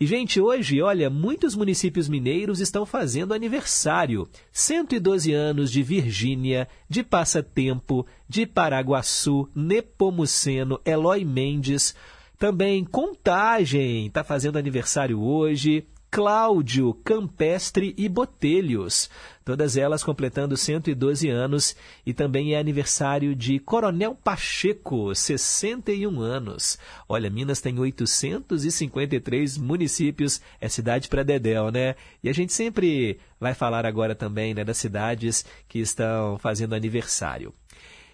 [0.00, 4.28] E, gente, hoje, olha, muitos municípios mineiros estão fazendo aniversário.
[4.52, 11.92] 112 anos de Virgínia, de Passatempo, de Paraguaçu, Nepomuceno, Eloy Mendes.
[12.38, 15.84] Também Contagem está fazendo aniversário hoje.
[16.10, 19.10] Cláudio, Campestre e Botelhos,
[19.44, 26.78] todas elas completando 112 anos, e também é aniversário de Coronel Pacheco, 61 anos.
[27.08, 31.94] Olha, Minas tem 853 municípios, é cidade para Dedéu, né?
[32.22, 37.52] E a gente sempre vai falar agora também né, das cidades que estão fazendo aniversário.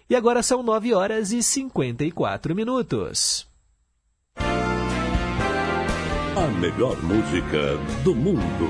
[0.09, 3.47] E agora são 9 horas e 54 minutos.
[6.37, 8.67] A melhor música do mundo.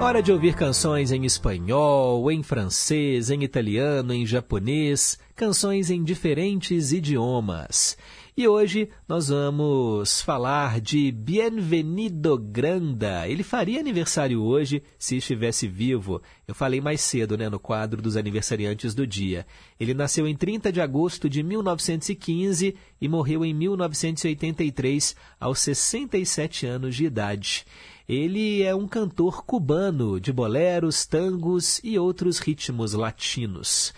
[0.00, 6.92] Hora de ouvir canções em espanhol, em francês, em italiano, em japonês, canções em diferentes
[6.92, 7.96] idiomas.
[8.34, 13.28] E hoje nós vamos falar de Bienvenido Granda.
[13.28, 16.22] Ele faria aniversário hoje se estivesse vivo.
[16.48, 19.46] Eu falei mais cedo, né, no quadro dos aniversariantes do dia.
[19.78, 26.96] Ele nasceu em 30 de agosto de 1915 e morreu em 1983, aos 67 anos
[26.96, 27.66] de idade.
[28.08, 33.92] Ele é um cantor cubano de boleros, tangos e outros ritmos latinos.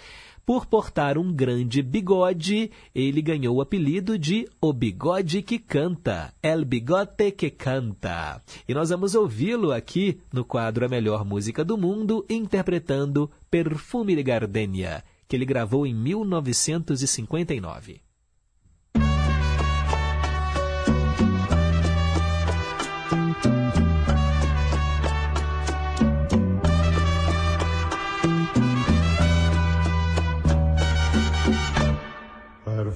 [0.47, 6.67] Por portar um grande bigode, ele ganhou o apelido de O Bigode que Canta, El
[6.67, 8.43] Bigote que Canta.
[8.69, 14.23] E nós vamos ouvi-lo aqui no quadro A Melhor Música do Mundo, interpretando Perfume de
[14.23, 18.04] Gardenia, que ele gravou em 1959.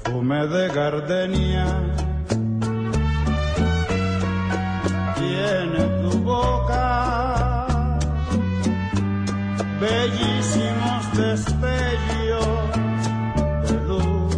[0.02, 1.66] Perfume de gardenia
[5.16, 7.66] tiene tu boca,
[9.80, 12.48] bellísimos destellos
[13.64, 14.36] de luz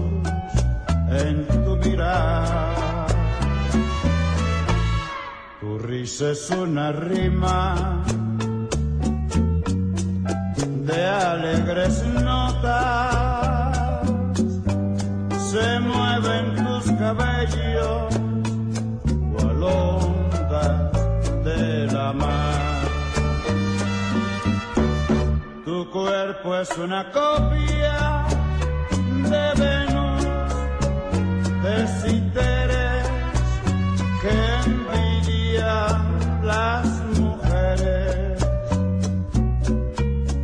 [1.24, 3.06] en tu mirar.
[5.60, 8.02] Tu risa es una rima
[10.86, 13.59] de alegres notas
[15.50, 18.14] se mueven tus cabellos
[19.32, 20.92] cual ondas
[21.44, 22.82] de la mar.
[25.64, 28.26] Tu cuerpo es una copia
[29.32, 30.24] de Venus,
[31.64, 33.08] de Citeres
[34.22, 34.36] que
[34.70, 35.98] envidian
[36.44, 36.86] las
[37.18, 38.38] mujeres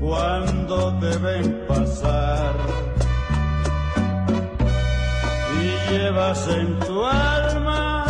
[0.01, 1.67] cuando te ven
[5.97, 8.06] llevas en tu alma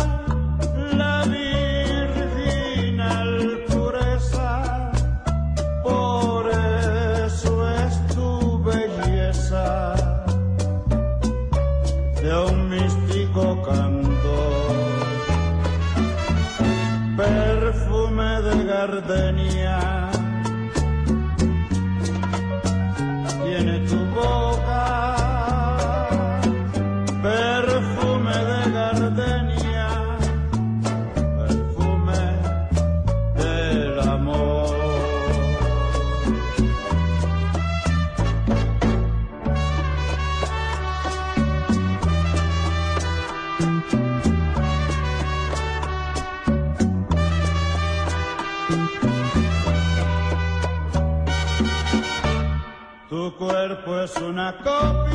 [53.87, 55.06] pues una copa.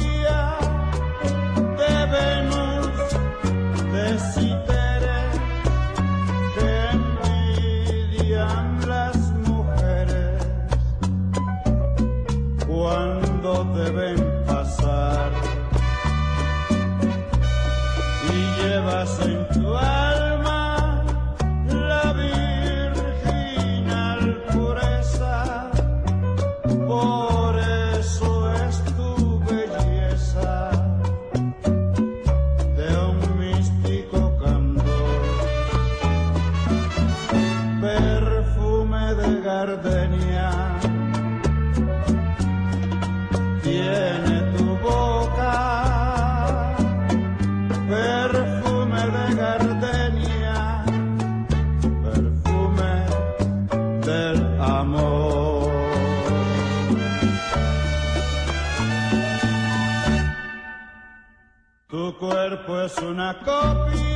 [62.73, 64.12] pues una copia.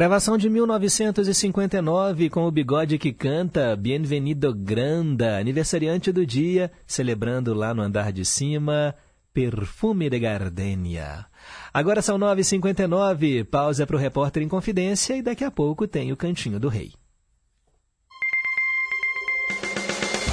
[0.00, 7.74] Gravação de 1959 com o bigode que canta Bienvenido Granda, aniversariante do dia, celebrando lá
[7.74, 8.94] no andar de cima,
[9.34, 11.26] Perfume de Gardenia.
[11.70, 16.16] Agora são 9h59, pausa para o repórter em confidência e daqui a pouco tem o
[16.16, 16.94] Cantinho do Rei.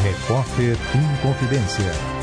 [0.01, 2.16] Repórter em Confidência.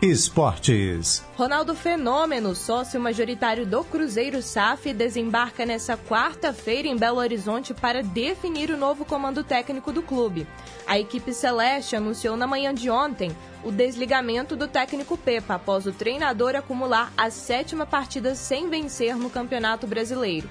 [0.00, 1.24] Esportes.
[1.36, 8.70] Ronaldo Fenômeno, sócio majoritário do Cruzeiro SAF, desembarca nessa quarta-feira em Belo Horizonte para definir
[8.70, 10.46] o novo comando técnico do clube.
[10.86, 15.92] A equipe celeste anunciou na manhã de ontem o desligamento do técnico Pepa após o
[15.92, 20.48] treinador acumular a sétima partida sem vencer no Campeonato Brasileiro.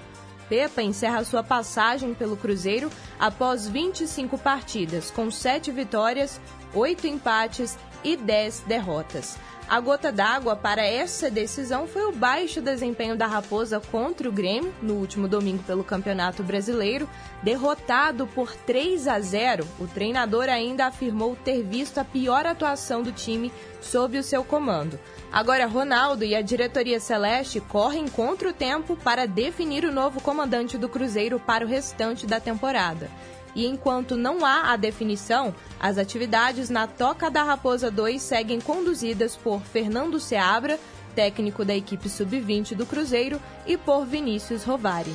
[0.49, 6.39] Pepa encerra sua passagem pelo Cruzeiro após 25 partidas, com 7 vitórias,
[6.73, 9.37] 8 empates e 10 derrotas.
[9.69, 14.73] A gota d'água para essa decisão foi o baixo desempenho da Raposa contra o Grêmio
[14.81, 17.09] no último domingo pelo Campeonato Brasileiro.
[17.43, 23.11] Derrotado por 3 a 0, o treinador ainda afirmou ter visto a pior atuação do
[23.11, 24.97] time sob o seu comando.
[25.33, 30.77] Agora, Ronaldo e a diretoria celeste correm contra o tempo para definir o novo comandante
[30.77, 33.11] do Cruzeiro para o restante da temporada.
[33.57, 39.35] E enquanto não há a definição, as atividades na Toca da Raposa 2 seguem conduzidas
[39.35, 40.79] por Fernando Seabra,
[41.15, 45.11] técnico da equipe sub-20 do Cruzeiro, e por Vinícius Rovari.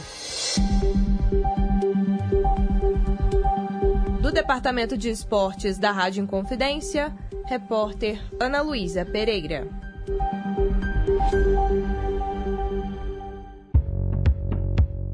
[4.20, 7.16] Do Departamento de Esportes da Rádio Inconfidência,
[7.46, 9.68] repórter Ana Luísa Pereira.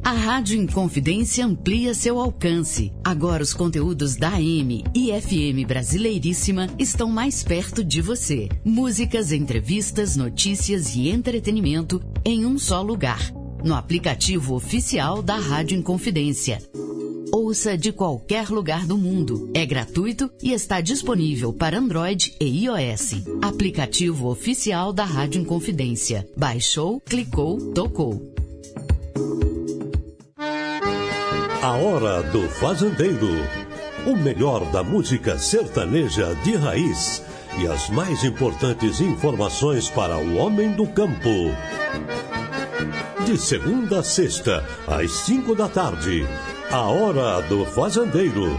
[0.09, 2.91] A Rádio Inconfidência amplia seu alcance.
[3.05, 8.49] Agora os conteúdos da AM e FM Brasileiríssima estão mais perto de você.
[8.65, 13.21] Músicas, entrevistas, notícias e entretenimento em um só lugar.
[13.63, 16.59] No aplicativo oficial da Rádio Inconfidência.
[17.31, 19.51] Ouça de qualquer lugar do mundo.
[19.53, 23.25] É gratuito e está disponível para Android e iOS.
[23.43, 26.27] Aplicativo oficial da Rádio Inconfidência.
[26.35, 28.38] Baixou, clicou, tocou.
[31.69, 33.29] A Hora do Fazendeiro.
[34.07, 37.23] O melhor da música sertaneja de raiz
[37.59, 41.29] e as mais importantes informações para o homem do campo.
[43.27, 46.27] De segunda a sexta, às cinco da tarde.
[46.71, 48.59] A Hora do Fazendeiro.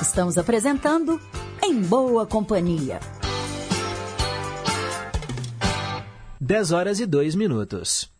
[0.00, 1.20] Estamos apresentando
[1.60, 3.00] Em Boa Companhia.
[6.40, 8.11] 10 horas e 2 minutos.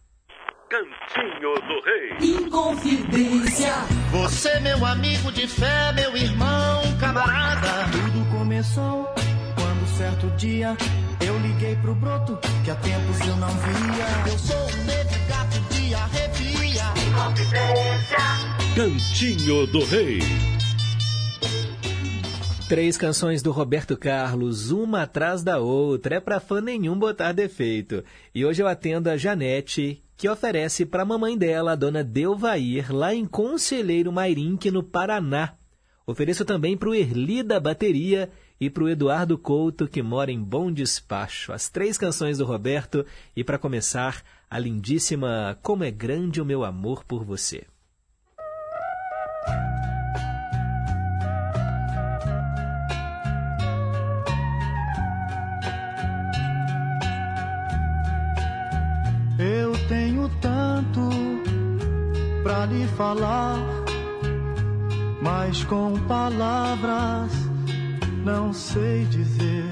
[1.23, 2.37] Cantinho do Rei.
[2.37, 3.73] Inconfidência.
[4.11, 7.89] Você, meu amigo de fé, meu irmão, camarada.
[7.93, 9.05] Tudo começou
[9.55, 10.77] quando certo dia
[11.25, 14.33] eu liguei pro broto que há tempos eu não via.
[14.33, 16.83] Eu sou um negro gato de arrepia.
[18.75, 20.19] Cantinho do Rei.
[22.69, 28.03] Três canções do Roberto Carlos, uma atrás da outra, é pra fã nenhum botar defeito.
[28.35, 33.13] E hoje eu atendo a Janete, que oferece pra mamãe dela, a dona Delvair, lá
[33.13, 35.55] em Conselheiro Mairinque, no Paraná.
[36.07, 41.53] Ofereço também pro Erli da Bateria e pro Eduardo Couto, que mora em Bom Despacho.
[41.53, 43.05] As três canções do Roberto
[43.35, 47.65] e, para começar, a lindíssima Como é Grande o Meu Amor por Você.
[59.43, 61.11] Eu tenho tanto
[62.45, 63.59] pra lhe falar,
[65.21, 67.33] mas com palavras
[68.25, 69.69] não sei dizer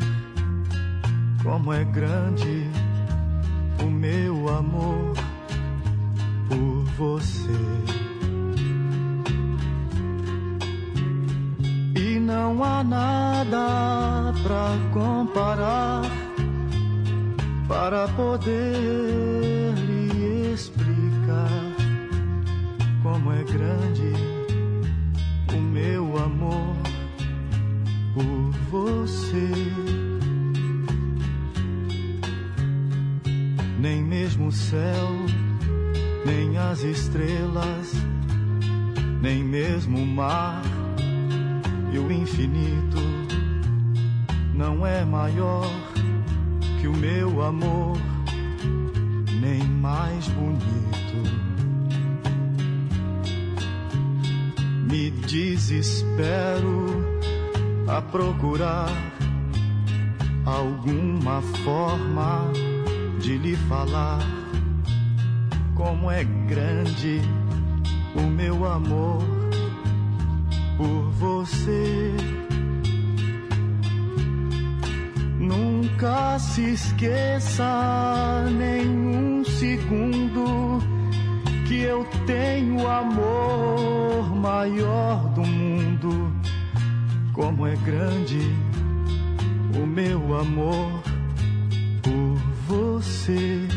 [1.44, 2.68] como é grande
[3.80, 5.14] o meu amor
[6.48, 7.48] por você.
[11.96, 16.19] E não há nada pra comparar
[17.70, 21.48] para poder lhe explicar
[23.00, 24.12] como é grande
[25.54, 26.74] o meu amor
[28.12, 29.52] por você.
[33.78, 35.08] Nem mesmo o céu,
[36.26, 37.92] nem as estrelas,
[39.22, 40.60] nem mesmo o mar
[41.92, 42.98] e o infinito
[44.52, 45.70] não é maior
[46.80, 47.98] que o meu amor,
[49.38, 51.20] nem mais bonito.
[54.90, 57.04] Me desespero
[57.86, 58.88] a procurar
[60.46, 62.50] alguma forma
[63.20, 64.20] de lhe falar
[65.74, 67.20] como é grande
[68.16, 69.22] o meu amor
[70.78, 72.39] por você.
[76.00, 80.78] Nunca se esqueça nenhum segundo
[81.68, 86.32] que eu tenho o amor maior do mundo.
[87.34, 88.40] Como é grande
[89.76, 91.02] o meu amor
[92.02, 93.68] por você.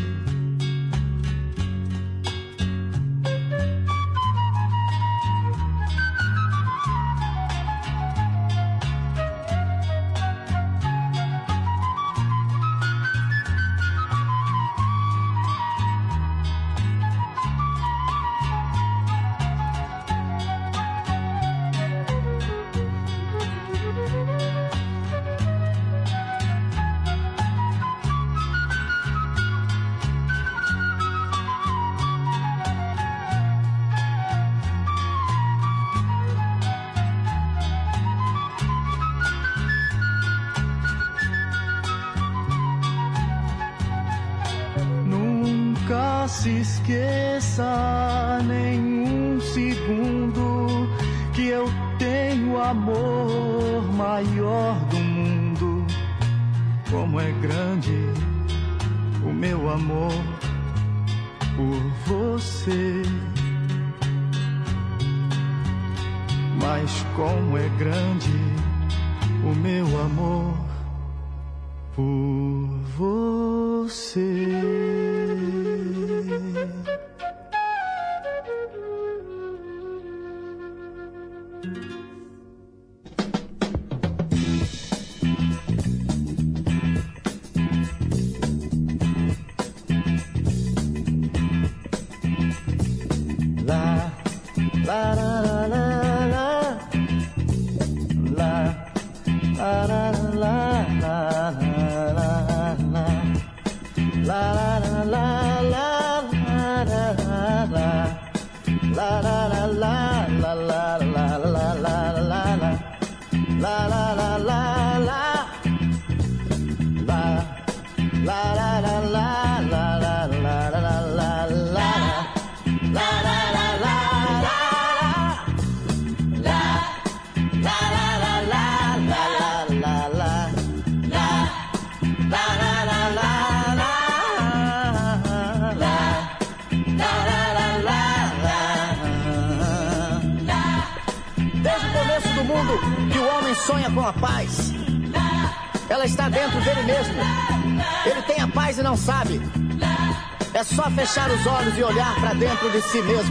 [152.94, 153.23] Si mesmo.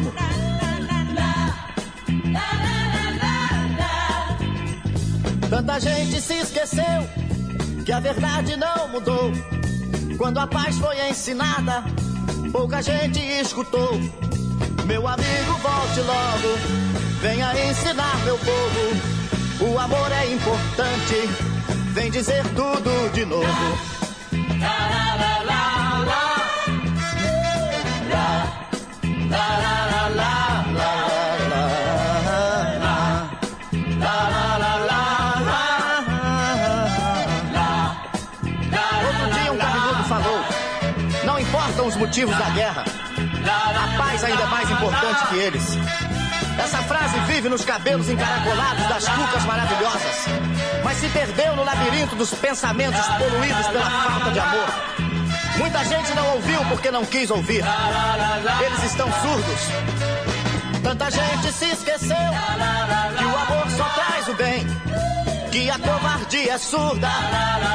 [42.13, 45.63] Motivos da guerra, a paz ainda é mais importante que eles.
[46.63, 50.25] Essa frase vive nos cabelos encaracolados das cucas maravilhosas,
[50.83, 54.67] mas se perdeu no labirinto dos pensamentos poluídos pela falta de amor.
[55.57, 57.63] Muita gente não ouviu porque não quis ouvir.
[58.63, 60.83] Eles estão surdos.
[60.83, 62.15] Tanta gente se esqueceu
[63.17, 64.67] que o amor só traz o bem.
[65.51, 66.12] Que a covardia
[66.53, 67.09] é surda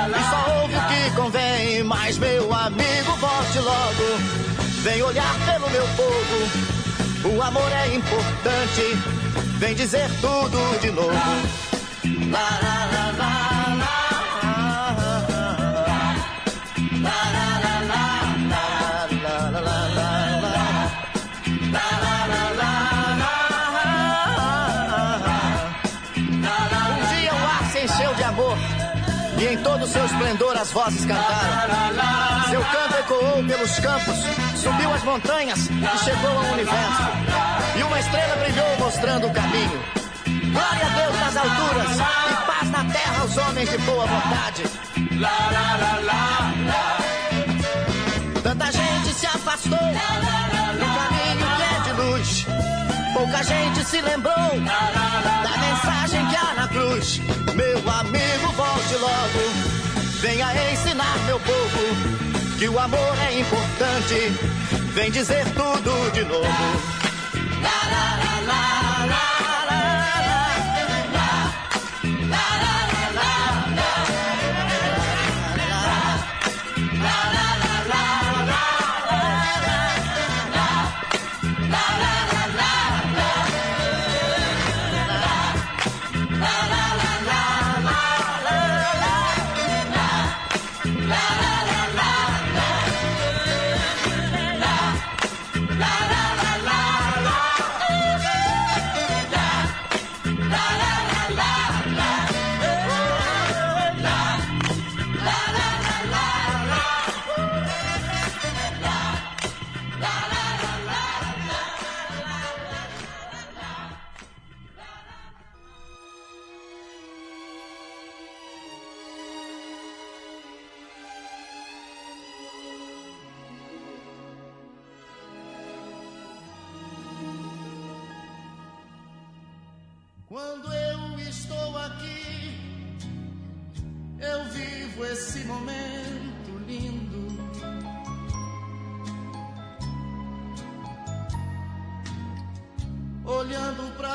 [0.09, 1.83] e só ouve o que convém.
[1.83, 4.19] Mas, meu amigo, volte logo.
[4.83, 7.37] Vem olhar pelo meu povo.
[7.37, 8.97] O amor é importante.
[9.59, 11.13] Vem dizer tudo de novo.
[12.31, 12.89] La, la.
[29.89, 31.75] Seu esplendor as vozes cantaram.
[32.51, 34.17] Seu canto ecoou pelos campos,
[34.57, 37.03] subiu as montanhas e chegou ao universo.
[37.79, 39.83] E uma estrela brilhou mostrando o caminho.
[40.53, 44.63] Glória a Deus nas alturas e paz na terra aos homens de boa vontade.
[48.43, 52.47] Tanta gente se afastou do caminho que é de luz.
[53.15, 57.21] Pouca gente se lembrou da mensagem que há na cruz.
[57.55, 58.78] Meu amigo, logo.
[60.21, 62.19] Venha ensinar meu povo
[62.59, 64.33] que o amor é importante.
[64.93, 66.43] Vem dizer tudo de novo.
[67.63, 68.98] La, la, la,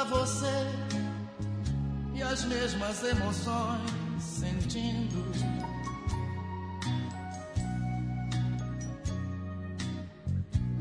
[0.05, 0.67] você
[2.13, 5.23] e as mesmas emoções sentindo.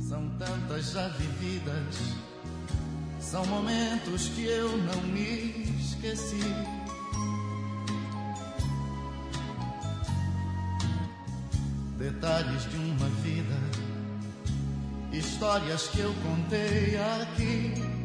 [0.09, 1.97] São tantas já vividas.
[3.21, 6.55] São momentos que eu não me esqueci.
[11.97, 13.55] Detalhes de uma vida,
[15.13, 18.02] histórias que eu contei aqui.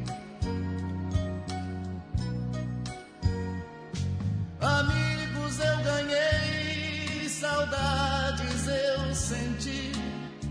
[4.67, 9.91] Amigos eu ganhei, saudades eu senti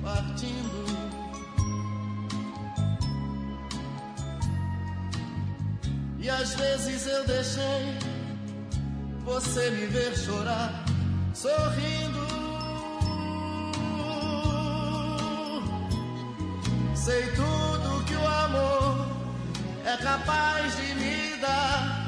[0.02, 0.86] partindo.
[6.18, 7.98] E às vezes eu deixei
[9.22, 10.84] você me ver chorar,
[11.34, 12.26] sorrindo.
[16.94, 19.06] Sei tudo que o amor
[19.84, 22.05] é capaz de me dar.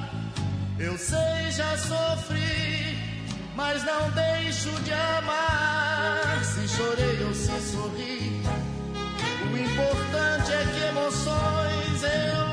[0.81, 2.97] Eu sei, já sofri,
[3.57, 6.45] mas não deixo de amar.
[6.45, 8.41] Se chorei ou se sorri,
[9.43, 12.48] o importante é que emoções eu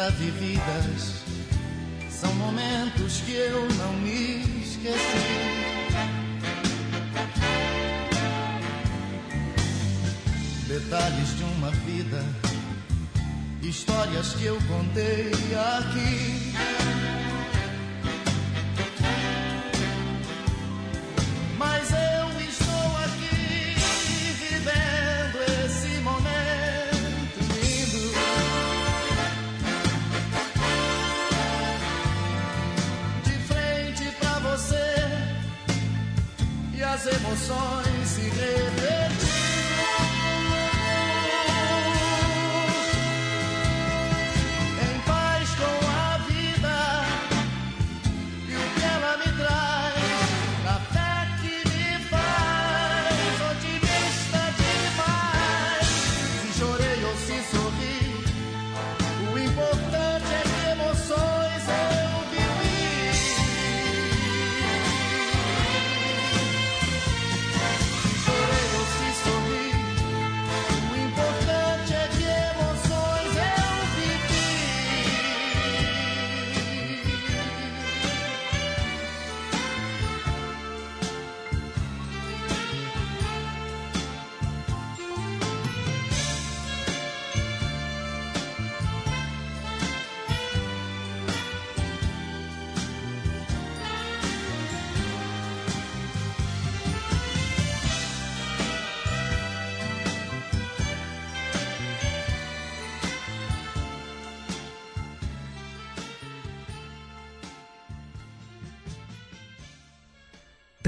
[0.00, 1.20] já vividas
[2.08, 4.96] são momentos que eu não me esqueci.
[10.66, 12.24] Detalhes de uma vida,
[13.62, 15.32] histórias que eu contei
[15.76, 16.79] aqui.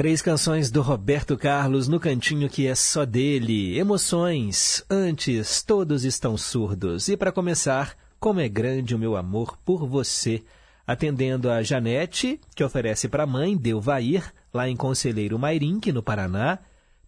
[0.02, 3.78] Três canções do Roberto Carlos no cantinho que é só dele.
[3.78, 4.84] Emoções.
[4.90, 7.06] Antes, todos estão surdos.
[7.06, 10.42] E para começar, como é grande o meu amor por você.
[10.84, 16.58] Atendendo a Janete, que oferece para a mãe, Delvair, lá em Conselheiro Mairinque, no Paraná.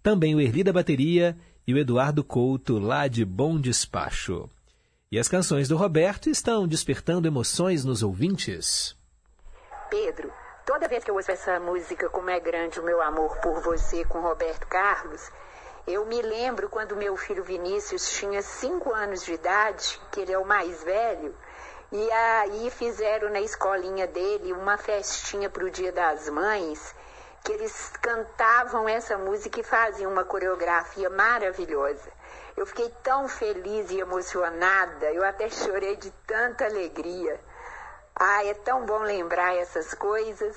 [0.00, 4.48] Também o Erli da Bateria e o Eduardo Couto, lá de Bom Despacho.
[5.10, 8.96] E as canções do Roberto estão despertando emoções nos ouvintes.
[9.90, 10.30] Pedro,
[10.64, 14.04] toda vez que eu ouço essa música Como é Grande o Meu Amor por Você
[14.04, 15.30] com Roberto Carlos,
[15.86, 20.38] eu me lembro quando meu filho Vinícius tinha cinco anos de idade, que ele é
[20.38, 21.34] o mais velho,
[21.92, 26.94] e aí fizeram na escolinha dele uma festinha para o Dia das Mães,
[27.44, 32.10] que eles cantavam essa música e faziam uma coreografia maravilhosa.
[32.56, 37.38] Eu fiquei tão feliz e emocionada, eu até chorei de tanta alegria.
[38.18, 40.56] Ah, é tão bom lembrar essas coisas.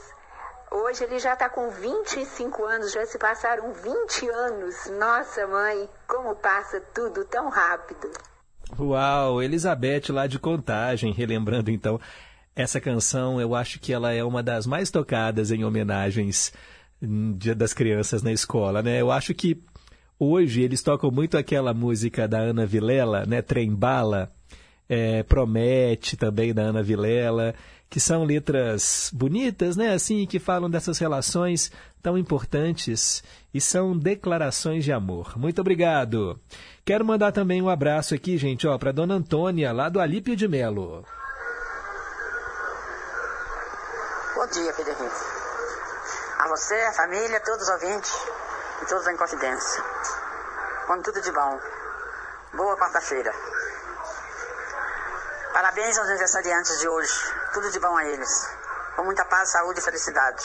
[0.72, 4.76] Hoje ele já está com 25 anos, já se passaram 20 anos.
[5.00, 8.12] Nossa, mãe, como passa tudo tão rápido.
[8.78, 12.00] Uau, Elizabeth lá de Contagem, relembrando então
[12.56, 16.52] essa canção, eu acho que ela é uma das mais tocadas em homenagens
[17.02, 19.00] hum, Dia das Crianças na escola, né?
[19.00, 19.62] Eu acho que
[20.20, 23.42] hoje eles tocam muito aquela música da Ana Vilela, né?
[23.42, 24.32] Trem Bala,
[24.89, 27.53] é, Promete também da Ana Vilela,
[27.89, 29.93] que são letras bonitas, né?
[29.93, 33.23] Assim, que falam dessas relações tão importantes
[33.53, 35.38] e são declarações de amor.
[35.38, 36.39] Muito obrigado.
[36.85, 40.47] Quero mandar também um abraço aqui, gente, ó, para Dona Antônia, lá do Alípio de
[40.47, 41.05] Melo.
[44.35, 45.15] Bom dia, Pedro Henrique.
[46.39, 48.14] A você, a família, todos os ouvintes
[48.84, 49.84] e todos em confidência.
[50.85, 51.59] Com tudo de bom.
[52.53, 53.34] Boa quarta-feira.
[55.58, 57.12] Parabéns aos aniversariantes de hoje.
[57.52, 58.30] Tudo de bom a eles.
[58.96, 60.44] Com muita paz, saúde e felicidade.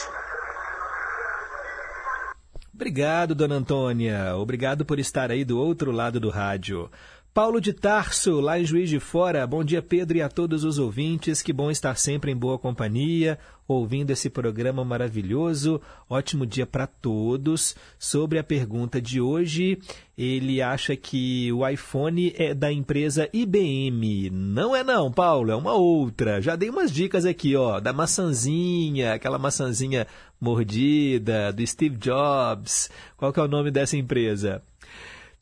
[2.72, 4.34] Obrigado, dona Antônia.
[4.38, 6.90] Obrigado por estar aí do outro lado do rádio.
[7.34, 9.46] Paulo de Tarso, lá em Juiz de Fora.
[9.46, 11.42] Bom dia, Pedro, e a todos os ouvintes.
[11.42, 15.80] Que bom estar sempre em boa companhia, ouvindo esse programa maravilhoso.
[16.08, 17.74] Ótimo dia para todos.
[17.98, 19.78] Sobre a pergunta de hoje,
[20.16, 24.30] ele acha que o iPhone é da empresa IBM.
[24.30, 26.40] Não é não, Paulo, é uma outra.
[26.40, 30.06] Já dei umas dicas aqui, ó, da maçãzinha, aquela maçãzinha
[30.40, 32.90] mordida, do Steve Jobs.
[33.16, 34.62] Qual que é o nome dessa empresa?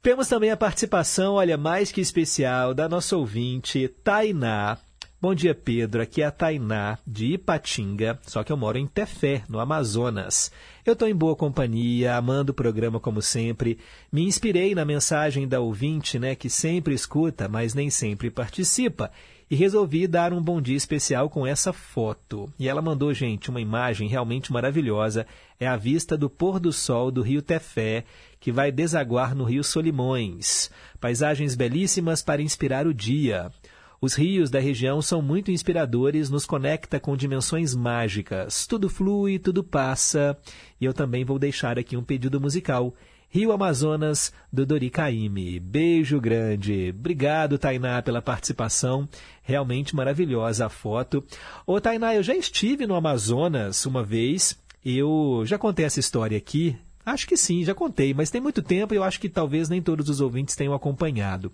[0.03, 4.79] Temos também a participação, olha, mais que especial, da nossa ouvinte, Tainá.
[5.23, 6.01] Bom dia, Pedro.
[6.01, 10.51] Aqui é a Tainá, de Ipatinga, só que eu moro em Tefé, no Amazonas.
[10.83, 13.79] Eu estou em boa companhia, amando o programa como sempre.
[14.11, 19.11] Me inspirei na mensagem da ouvinte, né, que sempre escuta, mas nem sempre participa.
[19.51, 22.51] E resolvi dar um bom dia especial com essa foto.
[22.59, 25.27] E ela mandou, gente, uma imagem realmente maravilhosa.
[25.59, 28.05] É a vista do pôr do sol do rio Tefé,
[28.39, 30.71] que vai desaguar no rio Solimões.
[30.99, 33.53] Paisagens belíssimas para inspirar o dia.
[34.03, 38.67] Os rios da região são muito inspiradores, nos conecta com dimensões mágicas.
[38.67, 40.39] Tudo flui, tudo passa.
[40.81, 42.95] E eu também vou deixar aqui um pedido musical.
[43.29, 45.61] Rio Amazonas, do Dori Caymmi.
[45.61, 46.95] Beijo grande.
[46.99, 49.07] Obrigado, Tainá, pela participação.
[49.43, 51.23] Realmente maravilhosa a foto.
[51.67, 54.59] Ô, Tainá, eu já estive no Amazonas uma vez.
[54.83, 56.75] Eu já contei essa história aqui.
[57.05, 59.83] Acho que sim, já contei, mas tem muito tempo e eu acho que talvez nem
[59.83, 61.53] todos os ouvintes tenham acompanhado.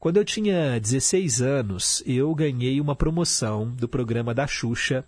[0.00, 5.04] Quando eu tinha 16 anos, eu ganhei uma promoção do programa da Xuxa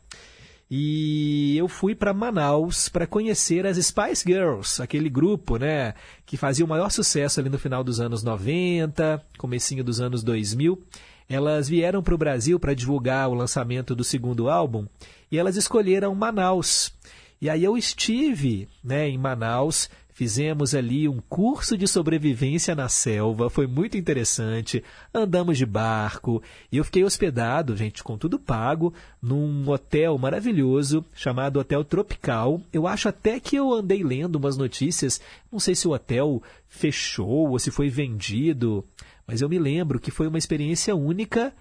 [0.71, 5.95] e eu fui para Manaus para conhecer as Spice Girls, aquele grupo, né,
[6.27, 10.79] que fazia o maior sucesso ali no final dos anos 90, comecinho dos anos 2000.
[11.27, 14.87] Elas vieram para o Brasil para divulgar o lançamento do segundo álbum
[15.31, 16.93] e elas escolheram Manaus.
[17.41, 23.49] E aí eu estive, né, em Manaus Fizemos ali um curso de sobrevivência na selva,
[23.49, 24.85] foi muito interessante.
[25.13, 31.59] Andamos de barco e eu fiquei hospedado, gente, com tudo pago, num hotel maravilhoso chamado
[31.59, 32.61] Hotel Tropical.
[32.71, 35.19] Eu acho até que eu andei lendo umas notícias,
[35.51, 38.85] não sei se o hotel fechou ou se foi vendido,
[39.27, 41.55] mas eu me lembro que foi uma experiência única.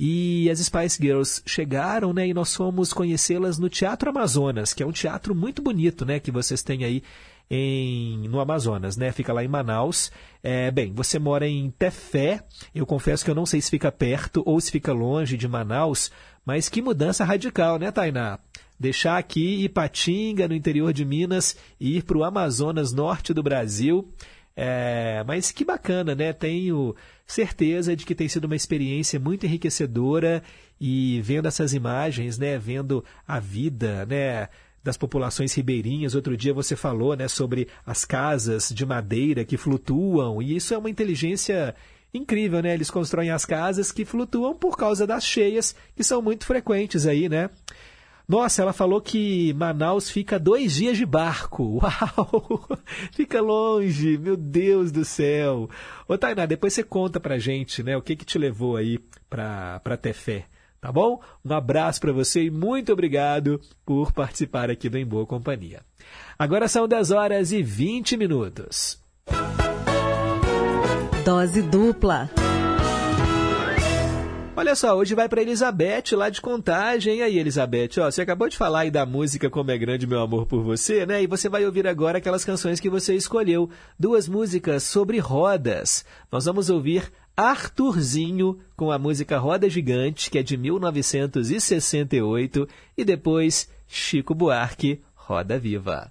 [0.00, 2.28] E as Spice Girls chegaram, né?
[2.28, 6.20] E nós fomos conhecê-las no Teatro Amazonas, que é um teatro muito bonito, né?
[6.20, 7.02] Que vocês têm aí
[7.50, 9.12] em, no Amazonas, né?
[9.12, 10.10] Fica lá em Manaus.
[10.42, 12.42] É, bem, você mora em Tefé.
[12.74, 16.10] Eu confesso que eu não sei se fica perto ou se fica longe de Manaus,
[16.44, 18.38] mas que mudança radical, né, Tainá?
[18.78, 24.08] Deixar aqui Ipatinga, no interior de Minas, e ir para o Amazonas, norte do Brasil.
[24.60, 26.32] É, mas que bacana, né?
[26.32, 26.94] Tenho
[27.26, 30.42] certeza de que tem sido uma experiência muito enriquecedora
[30.80, 32.58] e vendo essas imagens, né?
[32.58, 34.48] Vendo a vida, né?
[34.82, 36.14] Das populações ribeirinhas.
[36.14, 40.78] Outro dia você falou né, sobre as casas de madeira que flutuam, e isso é
[40.78, 41.74] uma inteligência
[42.12, 42.74] incrível, né?
[42.74, 47.28] Eles constroem as casas que flutuam por causa das cheias, que são muito frequentes aí,
[47.28, 47.50] né?
[48.26, 51.80] Nossa, ela falou que Manaus fica dois dias de barco.
[51.80, 52.68] Uau!
[53.12, 55.70] Fica longe, meu Deus do céu.
[56.06, 57.96] Ô, Tainá, depois você conta pra gente, né?
[57.96, 58.98] O que que te levou aí
[59.30, 60.44] pra, pra ter fé.
[60.80, 61.20] Tá bom?
[61.44, 65.80] Um abraço para você e muito obrigado por participar aqui do Em Boa Companhia.
[66.38, 69.00] Agora são 10 horas e 20 minutos.
[71.24, 72.30] Dose dupla.
[74.58, 77.18] Olha só, hoje vai para Elizabeth lá de Contagem.
[77.18, 80.20] E aí, Elizabeth, ó, você acabou de falar aí da música Como é Grande Meu
[80.20, 81.22] Amor por Você, né?
[81.22, 83.70] E você vai ouvir agora aquelas canções que você escolheu.
[83.96, 86.04] Duas músicas sobre rodas.
[86.30, 87.08] Nós vamos ouvir
[87.38, 92.66] Arthurzinho com a música Roda Gigante, que é de 1968,
[92.96, 96.10] e depois Chico Buarque, Roda Viva.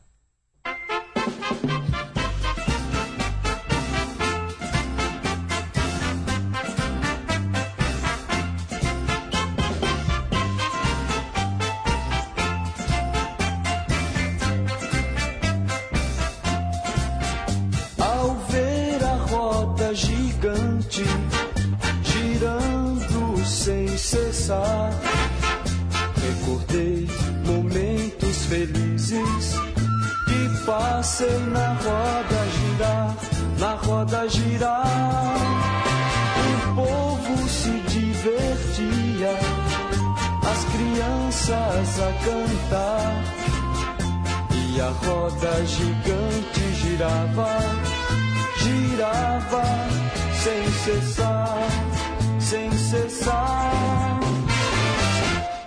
[26.15, 27.05] Recordei
[27.45, 29.55] momentos felizes
[30.25, 33.15] que passei na roda girar,
[33.59, 35.35] na roda girar.
[36.39, 39.37] O povo se divertia,
[40.49, 43.23] as crianças a cantar.
[44.53, 47.59] E a roda gigante girava,
[48.59, 49.63] girava
[50.41, 51.67] sem cessar,
[52.39, 54.26] sem cessar.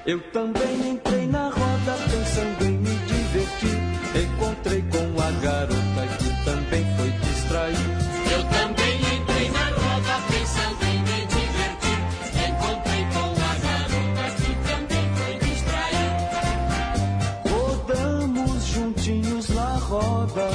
[0.06, 3.78] Eu também entrei na roda pensando em me divertir.
[4.16, 7.76] Encontrei com a garota que também foi distrair.
[8.32, 12.00] Eu também entrei na roda pensando em me divertir.
[12.48, 16.10] Encontrei com a garota que também foi distrair.
[17.50, 20.48] Rodamos juntinhos na roda,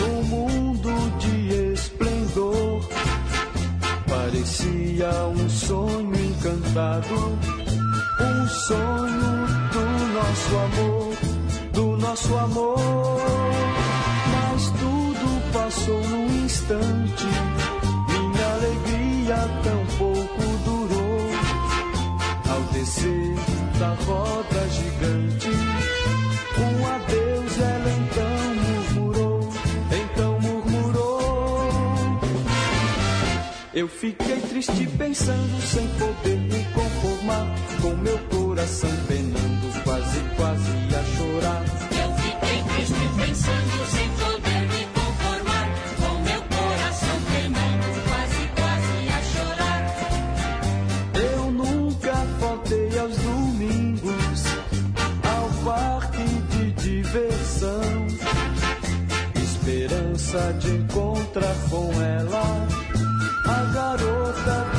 [0.00, 2.82] num mundo de esplendor.
[4.08, 7.51] Parecia um sonho encantado
[8.66, 9.84] sonho do
[10.14, 11.16] nosso amor,
[11.72, 12.78] do nosso amor.
[14.32, 17.26] Mas tudo passou num instante,
[18.08, 21.30] minha alegria tão pouco durou.
[22.52, 23.34] Ao descer
[23.80, 25.50] da roda gigante,
[26.58, 28.36] um adeus ela então
[28.94, 29.48] murmurou,
[29.90, 32.20] então murmurou.
[33.74, 37.46] Eu fiquei triste pensando sem poder me conformar
[37.80, 38.18] com meu
[38.52, 41.64] meu coração penando, quase, quase a chorar.
[41.90, 49.20] Eu fiquei triste pensando sem poder me conformar, com meu coração penando, quase, quase a
[49.32, 49.82] chorar.
[51.34, 54.44] Eu nunca faltei aos domingos,
[55.24, 58.06] ao parque de diversão,
[59.34, 62.68] esperança de encontrar com ela,
[63.46, 64.71] a garota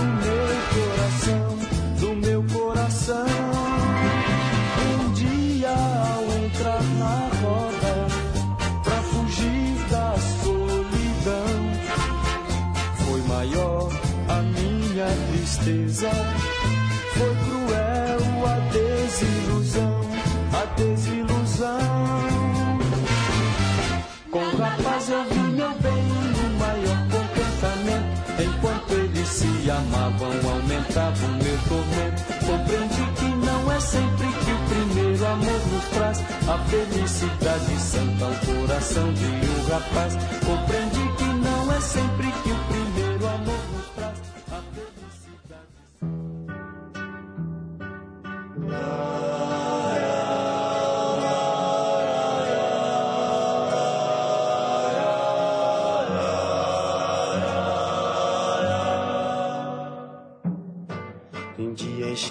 [39.94, 40.14] rapaz.
[40.46, 44.22] Compreendi que não é sempre que o primeiro amor nos traz
[44.52, 45.68] a felicidade.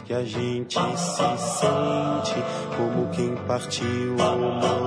[0.04, 2.34] Que a gente se sente
[2.76, 4.81] como quem partiu ou morreu.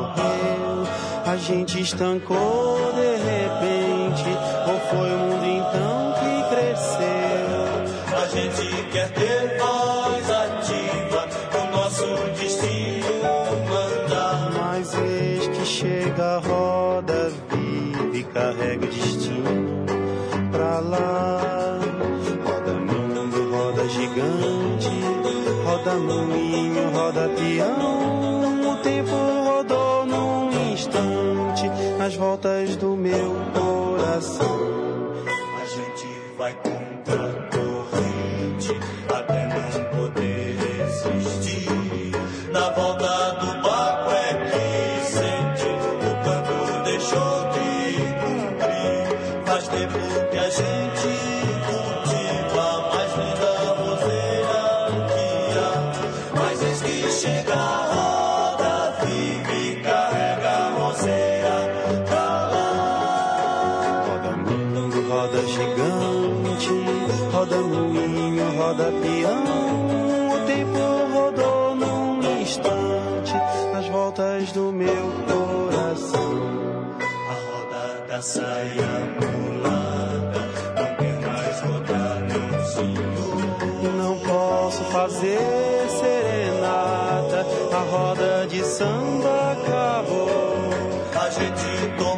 [1.35, 4.29] A gente estancou de repente,
[4.69, 8.23] ou foi o mundo então que cresceu?
[8.23, 11.27] A gente quer ter voz ativa,
[11.61, 12.05] o nosso
[12.39, 13.03] destino
[13.67, 14.49] mandar.
[14.53, 19.85] Mas eis que chega a roda viva e carrega o destino
[20.53, 21.79] pra lá.
[22.45, 24.89] Roda mundo, roda gigante,
[25.65, 28.71] roda moinho, roda peão.
[28.71, 29.54] O tempo nas
[32.15, 34.74] voltas do meu coração.
[74.51, 76.95] Do meu coração.
[77.29, 80.41] A roda da saia mulata
[80.75, 83.15] não tem mais rodalhãozinho.
[83.97, 85.39] Não posso fazer
[85.89, 90.69] serenata, a roda de samba acabou.
[91.19, 92.14] A gente toma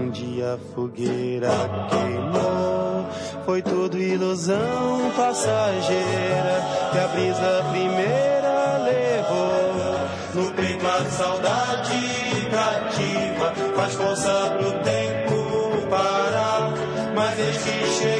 [0.00, 1.50] um dia a fogueira
[1.90, 3.06] queimou.
[3.44, 10.00] Foi tudo ilusão passageira que a brisa primeira levou.
[10.34, 12.00] No peito a saudade
[12.50, 16.72] cativa, faz força pro tempo parar.
[17.14, 18.19] Mas eis que chega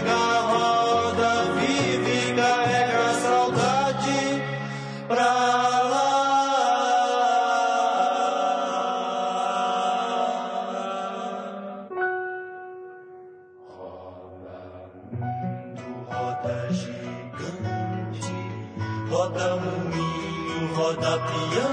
[19.21, 21.70] roda moinho, roda peão.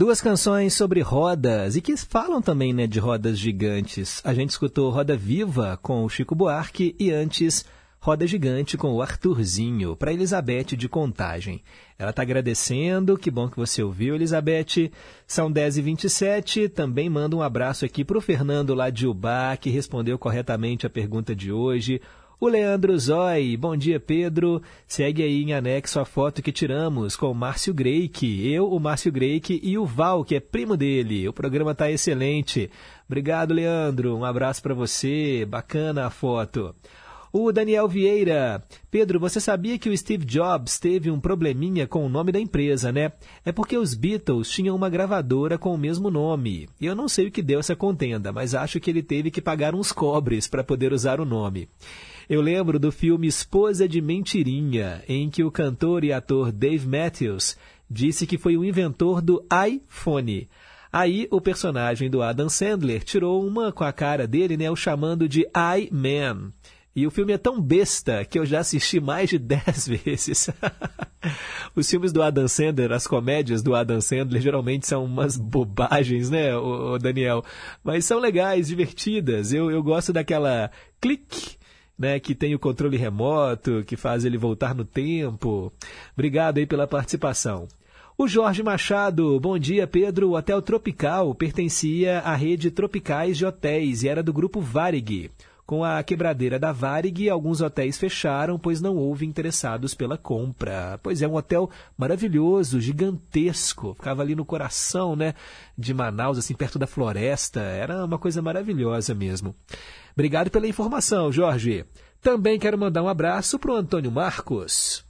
[0.00, 4.22] Duas canções sobre rodas e que falam também né, de rodas gigantes.
[4.24, 7.66] A gente escutou Roda Viva com o Chico Buarque e antes
[8.00, 11.62] Roda Gigante com o Arthurzinho, para Elizabeth de Contagem.
[11.98, 14.90] Ela está agradecendo, que bom que você ouviu, Elizabeth.
[15.26, 20.18] São 10h27, também manda um abraço aqui para o Fernando lá de Ubá, que respondeu
[20.18, 22.00] corretamente a pergunta de hoje.
[22.42, 24.62] O Leandro Zói, bom dia Pedro.
[24.88, 28.50] Segue aí em anexo a foto que tiramos com o Márcio Greik.
[28.50, 31.28] Eu, o Márcio Greik e o Val, que é primo dele.
[31.28, 32.70] O programa está excelente.
[33.06, 34.16] Obrigado, Leandro.
[34.16, 35.44] Um abraço para você.
[35.46, 36.74] Bacana a foto.
[37.30, 38.60] O Daniel Vieira.
[38.90, 42.90] Pedro, você sabia que o Steve Jobs teve um probleminha com o nome da empresa,
[42.90, 43.12] né?
[43.44, 46.70] É porque os Beatles tinham uma gravadora com o mesmo nome.
[46.80, 49.42] E eu não sei o que deu essa contenda, mas acho que ele teve que
[49.42, 51.68] pagar uns cobres para poder usar o nome.
[52.30, 57.56] Eu lembro do filme Esposa de Mentirinha, em que o cantor e ator Dave Matthews
[57.90, 60.48] disse que foi o inventor do iPhone.
[60.92, 65.28] Aí o personagem do Adam Sandler tirou uma com a cara dele, né, o chamando
[65.28, 66.52] de I-Man.
[66.94, 70.50] E o filme é tão besta que eu já assisti mais de 10 vezes.
[71.74, 76.56] Os filmes do Adam Sandler, as comédias do Adam Sandler, geralmente são umas bobagens, né,
[76.56, 77.44] o, Daniel?
[77.82, 79.52] Mas são legais, divertidas.
[79.52, 80.70] Eu, eu gosto daquela
[81.00, 81.58] clique,
[82.00, 85.70] né, que tem o controle remoto, que faz ele voltar no tempo.
[86.14, 87.68] Obrigado aí pela participação.
[88.16, 90.30] O Jorge Machado, bom dia Pedro.
[90.30, 95.30] O Hotel Tropical pertencia à rede Tropicais de Hotéis e era do grupo Varig.
[95.70, 100.98] Com a quebradeira da Varig, alguns hotéis fecharam, pois não houve interessados pela compra.
[101.00, 103.94] Pois é, um hotel maravilhoso, gigantesco.
[103.94, 105.32] Ficava ali no coração, né,
[105.78, 107.60] de Manaus, assim, perto da floresta.
[107.60, 109.54] Era uma coisa maravilhosa mesmo.
[110.12, 111.84] Obrigado pela informação, Jorge.
[112.20, 115.08] Também quero mandar um abraço para o Antônio Marcos.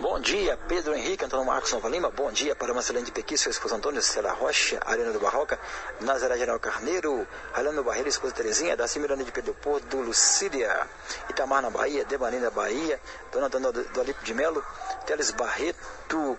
[0.00, 2.08] Bom dia, Pedro Henrique, Antônio Marcos Nova Lima.
[2.08, 5.58] Bom dia para Marcelene de Pequi, sua esposa Antônio, Cela Rocha, Arena do Barroca,
[6.00, 10.88] Nazaré General Carneiro, Ralando Barreiro, esposa Terezinha, Daci Miranda de Pedro Porto, Lucília,
[11.28, 13.00] Itamar na Bahia, Debanina Bahia,
[13.30, 14.64] Dona Dona do Alipo de Melo,
[15.04, 16.38] Teles Barreto,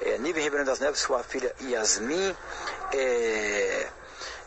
[0.00, 2.36] é, Nível Ribeirão das Neves, sua filha Yasmin,
[2.92, 3.88] é,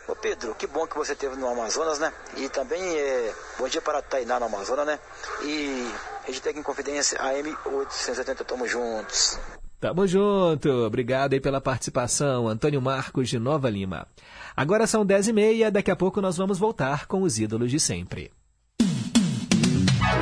[0.08, 2.12] Ô Pedro, que bom que você teve no Amazonas, né?
[2.38, 5.00] E também é, bom dia para Tainá no Amazonas, né?
[5.44, 5.92] E
[6.26, 9.40] Redtec em Confidência AM 880, tamo juntos.
[9.80, 14.08] Tamo junto, obrigado aí pela participação, Antônio Marcos de Nova Lima.
[14.56, 17.80] Agora são 10 e meia, daqui a pouco nós vamos voltar com os ídolos de
[17.80, 18.32] sempre.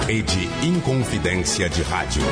[0.05, 2.23] Rede Inconfidência de Rádio.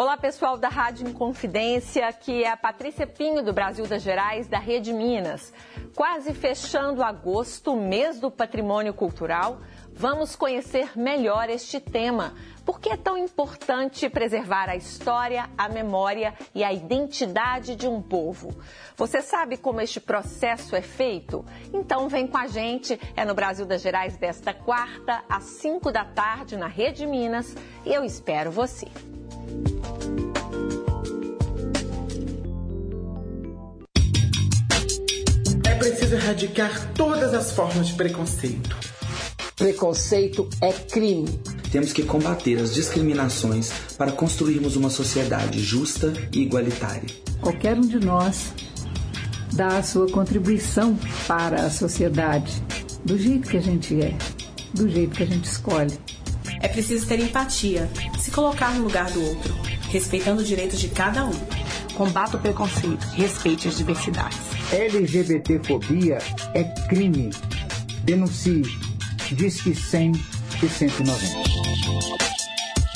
[0.00, 4.60] Olá, pessoal da Rádio Inconfidência, aqui é a Patrícia Pinho, do Brasil das Gerais, da
[4.60, 5.52] Rede Minas.
[5.92, 9.58] Quase fechando agosto, mês do patrimônio cultural,
[9.92, 12.32] vamos conhecer melhor este tema.
[12.64, 18.00] Por que é tão importante preservar a história, a memória e a identidade de um
[18.00, 18.56] povo?
[18.96, 21.44] Você sabe como este processo é feito?
[21.74, 26.04] Então vem com a gente, é no Brasil das Gerais desta quarta, às 5 da
[26.04, 27.52] tarde, na Rede Minas,
[27.84, 28.86] e eu espero você.
[35.78, 38.76] Preciso erradicar todas as formas de preconceito.
[39.56, 41.40] Preconceito é crime.
[41.70, 47.08] Temos que combater as discriminações para construirmos uma sociedade justa e igualitária.
[47.40, 48.52] Qualquer um de nós
[49.52, 52.52] dá a sua contribuição para a sociedade,
[53.04, 54.16] do jeito que a gente é,
[54.74, 55.98] do jeito que a gente escolhe.
[56.60, 57.88] É preciso ter empatia,
[58.18, 59.54] se colocar no lugar do outro,
[59.90, 61.57] respeitando os direitos de cada um.
[61.98, 64.38] Combata o preconceito, respeite as diversidades.
[64.72, 66.18] LGBTfobia
[66.54, 67.30] é crime.
[68.04, 68.62] Denuncie.
[69.32, 70.12] Disque 100
[70.62, 71.18] e 190.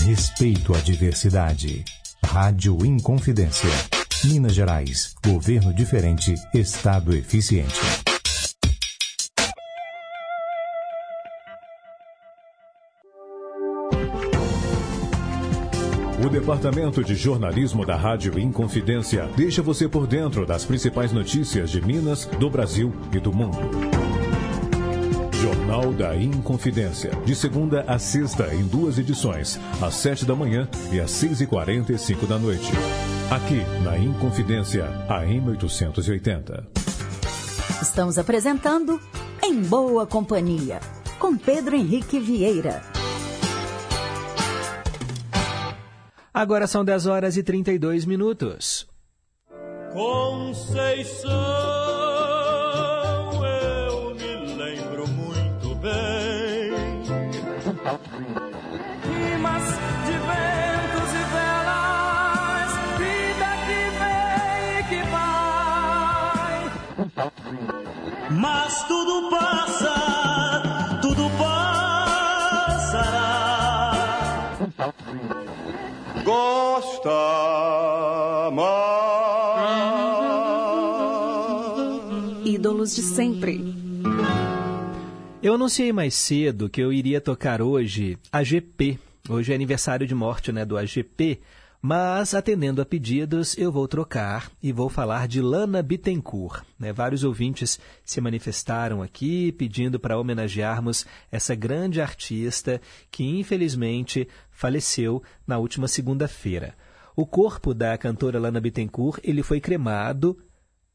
[0.05, 1.85] Respeito à diversidade.
[2.25, 3.69] Rádio Inconfidência.
[4.23, 5.17] Minas Gerais.
[5.27, 6.37] Governo diferente.
[6.55, 7.81] Estado eficiente.
[16.25, 21.85] O Departamento de Jornalismo da Rádio Inconfidência deixa você por dentro das principais notícias de
[21.85, 23.59] Minas, do Brasil e do mundo.
[25.33, 31.01] Jornal da Inconfidência, de segunda a sexta, em duas edições, às sete da manhã e
[31.01, 32.71] às seis e quarenta e cinco da noite.
[33.29, 36.69] Aqui, na Inconfidência, AM 880.
[37.83, 39.01] Estamos apresentando
[39.43, 40.79] Em Boa Companhia,
[41.19, 42.92] com Pedro Henrique Vieira.
[46.35, 48.89] Agora são 10 horas e 32 minutos.
[49.93, 51.31] Conceição,
[53.45, 56.73] eu me lembro muito bem.
[59.05, 59.65] Rimas
[60.07, 66.57] de ventos e velas, vida que vem e que vai.
[68.31, 69.95] Mas tudo passa,
[71.03, 71.73] tudo passará
[76.25, 77.11] gosta
[78.53, 78.73] mais.
[82.45, 83.61] Ídolos de sempre.
[85.43, 88.99] Eu anunciei mais cedo que eu iria tocar hoje a GP.
[89.29, 91.41] Hoje é aniversário de morte né, do AGP,
[91.85, 96.63] mas atendendo a pedidos eu vou trocar e vou falar de Lana Bittencourt.
[96.79, 96.93] Né?
[96.93, 102.81] Vários ouvintes se manifestaram aqui pedindo para homenagearmos essa grande artista
[103.11, 106.77] que infelizmente faleceu na última segunda-feira.
[107.17, 110.39] O corpo da cantora Lana Bittencourt ele foi cremado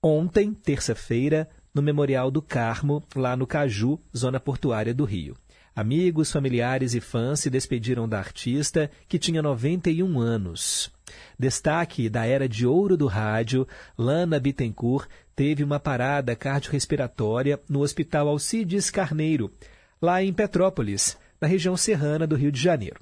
[0.02, 5.36] ontem, terça-feira, no Memorial do Carmo, lá no Caju, zona portuária do Rio.
[5.78, 10.92] Amigos, familiares e fãs se despediram da artista, que tinha 91 anos.
[11.38, 18.28] Destaque da era de ouro do rádio, Lana Bittencourt teve uma parada cardiorrespiratória no Hospital
[18.28, 19.54] Alcides Carneiro,
[20.02, 23.00] lá em Petrópolis, na região serrana do Rio de Janeiro.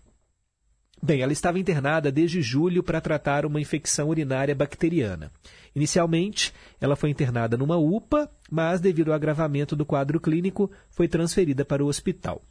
[1.02, 5.32] Bem, ela estava internada desde julho para tratar uma infecção urinária bacteriana.
[5.74, 11.64] Inicialmente, ela foi internada numa UPA, mas devido ao agravamento do quadro clínico, foi transferida
[11.64, 12.44] para o hospital.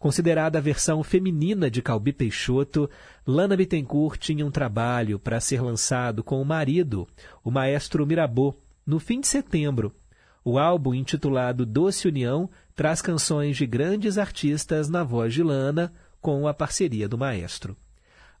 [0.00, 2.88] Considerada a versão feminina de Calbi Peixoto,
[3.26, 7.06] Lana Bittencourt tinha um trabalho para ser lançado com o marido,
[7.44, 8.54] o maestro Mirabô,
[8.86, 9.94] no fim de setembro.
[10.42, 16.48] O álbum, intitulado Doce União, traz canções de grandes artistas na voz de Lana, com
[16.48, 17.76] a parceria do maestro.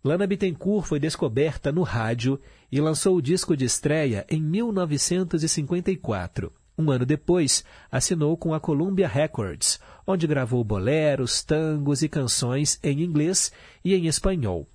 [0.02, 2.40] Lana Bittencourt foi descoberta no rádio
[2.72, 6.50] e lançou o disco de estreia em 1954.
[6.80, 7.62] Um ano depois,
[7.92, 13.52] assinou com a Columbia Records, onde gravou boleros, tangos e canções em inglês
[13.84, 14.66] e em espanhol.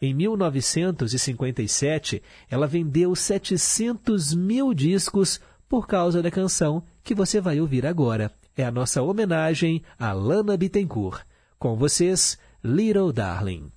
[0.00, 7.86] Em 1957, ela vendeu 700 mil discos por causa da canção que você vai ouvir
[7.86, 8.30] agora.
[8.54, 11.22] É a nossa homenagem a Lana Bittencourt.
[11.58, 13.73] Com vocês, Little Darling.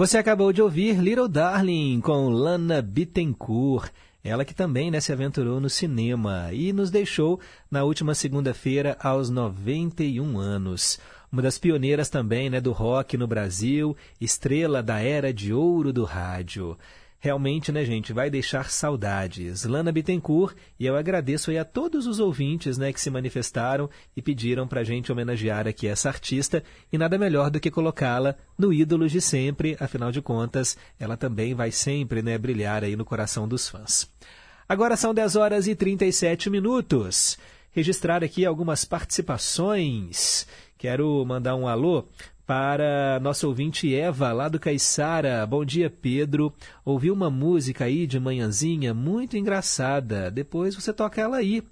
[0.00, 3.92] Você acabou de ouvir Little Darling com Lana Bittencourt.
[4.24, 7.38] Ela que também né, se aventurou no cinema e nos deixou
[7.70, 10.98] na última segunda-feira aos 91 anos.
[11.30, 16.04] Uma das pioneiras também né, do rock no Brasil, estrela da era de ouro do
[16.04, 16.78] rádio.
[17.22, 19.64] Realmente, né, gente, vai deixar saudades.
[19.64, 24.22] Lana Bittencourt, e eu agradeço aí a todos os ouvintes né, que se manifestaram e
[24.22, 28.72] pediram para a gente homenagear aqui essa artista, e nada melhor do que colocá-la no
[28.72, 33.46] Ídolos de Sempre, afinal de contas, ela também vai sempre né, brilhar aí no coração
[33.46, 34.10] dos fãs.
[34.66, 37.36] Agora são 10 horas e 37 minutos.
[37.70, 40.46] Registrar aqui algumas participações.
[40.78, 42.06] Quero mandar um alô
[42.50, 45.46] para nossa ouvinte Eva, lá do Caiçara.
[45.46, 46.52] Bom dia, Pedro.
[46.84, 50.32] Ouvi uma música aí de manhãzinha muito engraçada.
[50.32, 51.62] Depois você toca ela aí.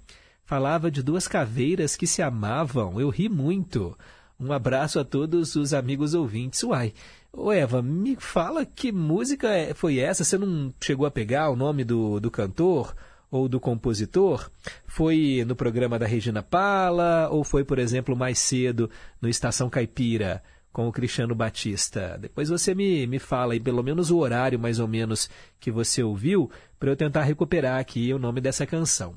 [0.45, 2.97] falava de duas caveiras que se amavam.
[2.97, 3.93] Eu ri muito.
[4.39, 6.63] Um abraço a todos os amigos ouvintes.
[6.63, 6.93] Uai,
[7.33, 10.23] ô Eva, me fala que música é- foi essa?
[10.23, 12.95] Você não chegou a pegar o nome do, do cantor
[13.29, 14.49] ou do compositor?
[14.87, 18.89] Foi no programa da Regina Pala ou foi, por exemplo, mais cedo
[19.21, 20.41] no Estação Caipira?
[20.71, 22.17] Com o Cristiano Batista.
[22.19, 25.29] Depois você me, me fala aí pelo menos o horário mais ou menos
[25.59, 29.15] que você ouviu para eu tentar recuperar aqui o nome dessa canção.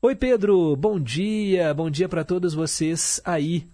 [0.00, 3.66] Oi Pedro, bom dia, bom dia para todos vocês aí.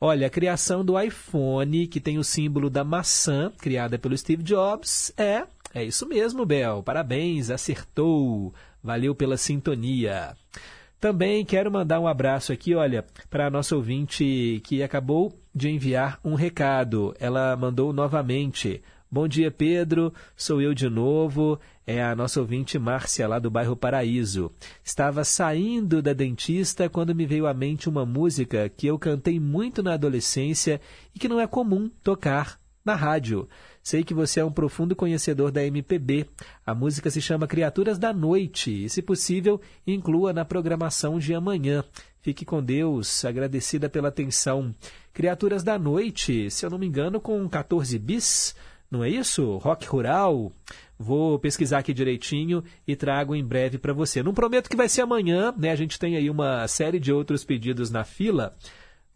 [0.00, 5.12] Olha, a criação do iPhone, que tem o símbolo da maçã, criada pelo Steve Jobs,
[5.16, 5.44] é,
[5.74, 6.82] é isso mesmo, Bel.
[6.82, 8.54] Parabéns, acertou.
[8.82, 10.36] Valeu pela sintonia.
[11.00, 16.20] Também quero mandar um abraço aqui, olha, para a nossa ouvinte que acabou de enviar
[16.22, 17.14] um recado.
[17.18, 18.82] Ela mandou novamente.
[19.10, 20.12] Bom dia, Pedro.
[20.36, 21.58] Sou eu de novo.
[21.86, 24.52] É a nossa ouvinte Márcia, lá do bairro Paraíso.
[24.84, 29.82] Estava saindo da dentista quando me veio à mente uma música que eu cantei muito
[29.82, 30.78] na adolescência
[31.14, 33.48] e que não é comum tocar na rádio.
[33.82, 36.26] Sei que você é um profundo conhecedor da MPB.
[36.66, 41.82] A música se chama Criaturas da Noite e, se possível, inclua na programação de amanhã.
[42.20, 44.74] Fique com Deus, agradecida pela atenção.
[45.16, 48.54] Criaturas da Noite, se eu não me engano, com 14 bis,
[48.90, 49.56] não é isso?
[49.56, 50.52] Rock rural.
[50.98, 54.22] Vou pesquisar aqui direitinho e trago em breve para você.
[54.22, 55.70] Não prometo que vai ser amanhã, né?
[55.70, 58.54] A gente tem aí uma série de outros pedidos na fila,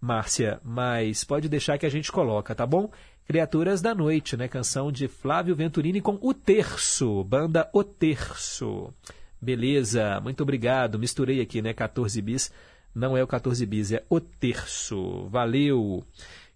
[0.01, 2.91] Márcia, mas pode deixar que a gente coloca, tá bom?
[3.27, 4.49] Criaturas da Noite, né?
[4.49, 8.91] Canção de Flávio Venturini com O Terço, banda O Terço.
[9.39, 10.99] Beleza, muito obrigado.
[10.99, 11.75] Misturei aqui, né?
[11.75, 12.51] 14 bis.
[12.95, 15.29] Não é o 14 bis, é O Terço.
[15.29, 16.05] Valeu.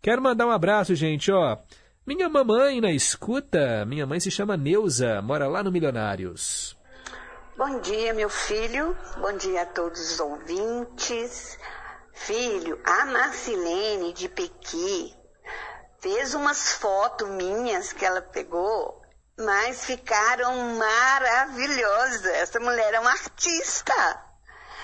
[0.03, 1.59] Quero mandar um abraço, gente, ó.
[2.07, 3.85] Minha mamãe na escuta.
[3.87, 6.77] Minha mãe se chama Neuza, mora lá no Milionários.
[7.57, 8.97] Bom dia, meu filho.
[9.19, 11.59] Bom dia a todos os ouvintes.
[12.13, 15.15] Filho, a Marcilene de Pequi
[16.01, 19.01] fez umas fotos minhas que ela pegou,
[19.39, 22.27] mas ficaram maravilhosas.
[22.27, 24.34] Essa mulher é uma artista.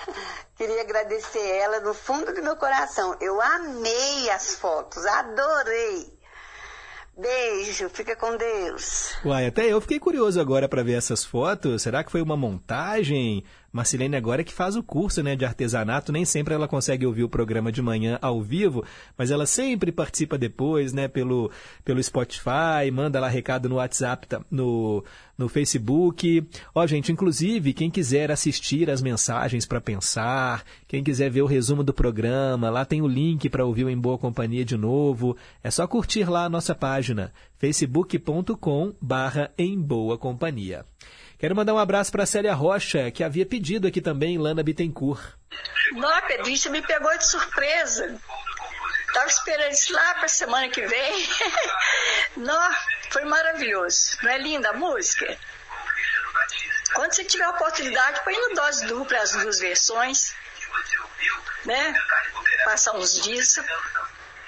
[0.57, 3.15] Queria agradecer ela no fundo do meu coração.
[3.19, 6.21] Eu amei as fotos, adorei.
[7.17, 9.13] Beijo, fica com Deus.
[9.25, 11.81] Uai, até eu fiquei curioso agora para ver essas fotos.
[11.81, 13.43] Será que foi uma montagem?
[13.71, 17.23] Marcilene agora é que faz o curso né, de artesanato, nem sempre ela consegue ouvir
[17.23, 18.83] o programa de manhã ao vivo,
[19.17, 21.49] mas ela sempre participa depois, né, pelo,
[21.85, 25.03] pelo Spotify, manda lá recado no WhatsApp, tá, no,
[25.37, 26.45] no Facebook.
[26.75, 31.83] Ó, gente, inclusive, quem quiser assistir as mensagens para pensar, quem quiser ver o resumo
[31.83, 35.37] do programa, lá tem o link para ouvir o Em Boa Companhia de novo.
[35.63, 40.85] É só curtir lá a nossa página, facebook.com barra Em Boa Companhia.
[41.41, 45.19] Quero mandar um abraço para a Célia Rocha, que havia pedido aqui também Lana Bittencourt.
[45.93, 48.15] Não, Pedrinho, me pegou de surpresa.
[49.07, 51.29] Estava esperando isso lá para semana que vem.
[52.37, 52.71] Não,
[53.09, 54.17] foi maravilhoso.
[54.21, 55.35] Não é linda a música?
[56.93, 60.35] Quando você tiver a oportunidade, põe no dose dupla as duas versões.
[61.65, 61.95] Né?
[62.65, 63.59] Passar uns dias.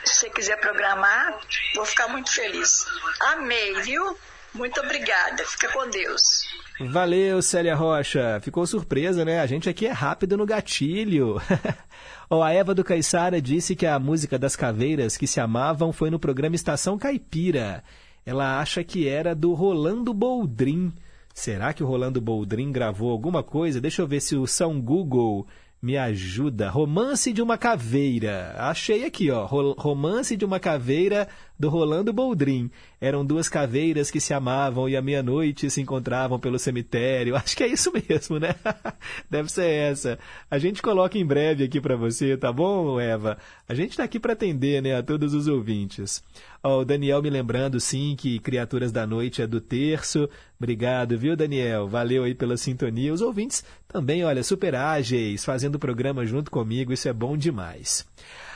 [0.05, 1.39] Se você quiser programar,
[1.73, 2.85] vou ficar muito feliz.
[3.19, 4.15] Amei, viu?
[4.53, 5.43] Muito obrigada.
[5.45, 6.43] Fica com Deus.
[6.79, 8.39] Valeu, Célia Rocha.
[8.41, 9.39] Ficou surpresa, né?
[9.39, 11.41] A gente aqui é rápido no gatilho.
[12.29, 16.09] oh, a Eva do Caiçara disse que a música das caveiras que se amavam foi
[16.09, 17.83] no programa Estação Caipira.
[18.25, 20.93] Ela acha que era do Rolando Boldrin.
[21.33, 23.81] Será que o Rolando Boldrin gravou alguma coisa?
[23.81, 25.47] Deixa eu ver se o São Google
[25.83, 26.69] me ajuda.
[26.69, 28.55] Romance de uma caveira.
[28.57, 29.45] Achei aqui, ó.
[29.45, 31.27] Romance de uma caveira
[31.59, 32.69] do Rolando Boldrin.
[32.99, 37.35] Eram duas caveiras que se amavam e à meia-noite se encontravam pelo cemitério.
[37.37, 38.55] Acho que é isso mesmo, né?
[39.29, 40.19] Deve ser essa.
[40.49, 43.37] A gente coloca em breve aqui para você, tá bom, Eva?
[43.67, 46.23] A gente está aqui para atender, né, a todos os ouvintes.
[46.63, 50.29] Ó, o Daniel me lembrando, sim, que Criaturas da Noite é do terço.
[50.57, 51.87] Obrigado, viu, Daniel?
[51.87, 53.13] Valeu aí pela sintonia.
[53.13, 56.93] Os ouvintes também, olha, super ágeis, fazendo o programa junto comigo.
[56.93, 58.07] Isso é bom demais.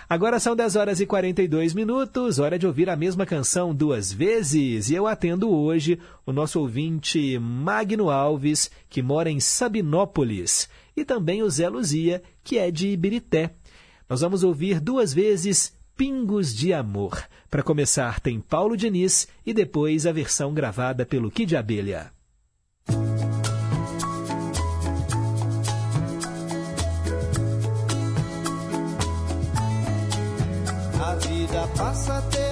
[0.10, 4.90] Agora são 10 horas e 42 minutos, hora de ouvir a mesma canção duas vezes.
[4.90, 11.44] E eu atendo hoje o nosso ouvinte Magno Alves, que mora em Sabinópolis, e também
[11.44, 13.52] o Zé Luzia, que é de Ibirité.
[14.10, 17.22] Nós vamos ouvir duas vezes Pingos de Amor.
[17.50, 22.17] Para começar, tem Paulo Diniz e depois a versão gravada pelo Kid Abelha.
[31.78, 32.47] Passa telefono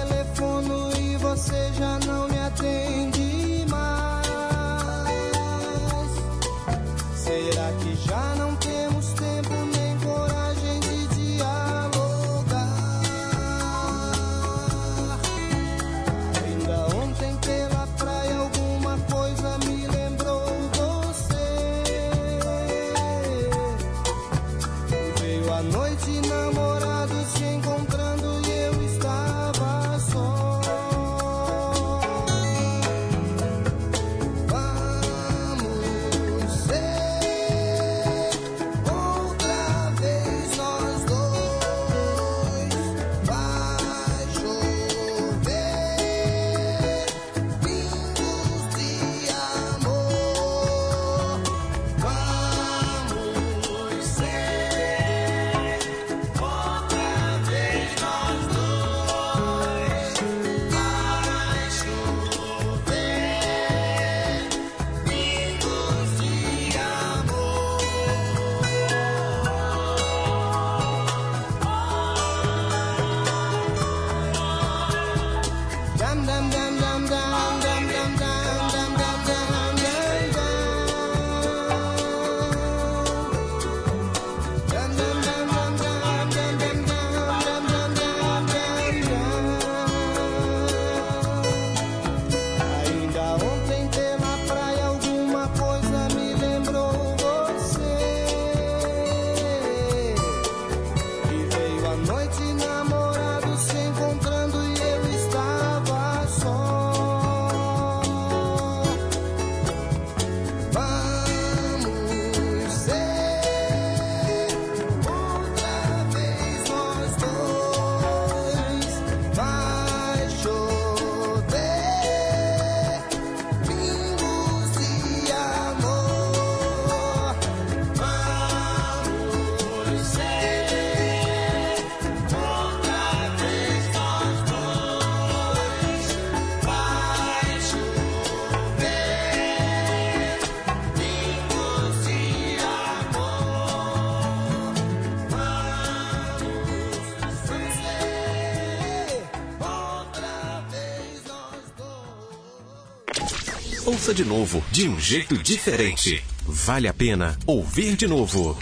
[154.06, 156.22] Ouça de novo, de um jeito diferente.
[156.46, 158.56] Vale a pena ouvir de novo.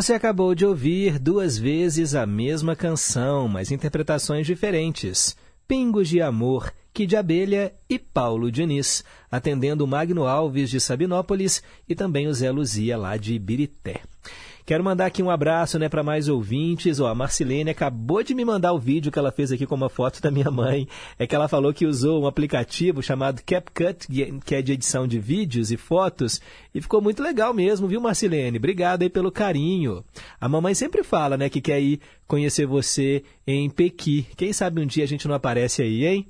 [0.00, 5.36] Você acabou de ouvir duas vezes a mesma canção, mas interpretações diferentes.
[5.68, 11.94] Pingos de Amor, de Abelha e Paulo Diniz, atendendo o Magno Alves de Sabinópolis e
[11.94, 14.00] também o Zé Luzia lá de Ibirité.
[14.70, 17.00] Quero mandar aqui um abraço né, para mais ouvintes.
[17.00, 19.88] Ó, a Marcilene acabou de me mandar o vídeo que ela fez aqui com uma
[19.88, 20.86] foto da minha mãe.
[21.18, 24.06] É que ela falou que usou um aplicativo chamado CapCut,
[24.44, 26.40] que é de edição de vídeos e fotos,
[26.74, 28.58] e ficou muito legal mesmo, viu, Marcilene?
[28.58, 30.04] Obrigado aí pelo carinho.
[30.40, 34.24] A mamãe sempre fala né, que quer ir conhecer você em Pequi.
[34.36, 36.28] Quem sabe um dia a gente não aparece aí, hein?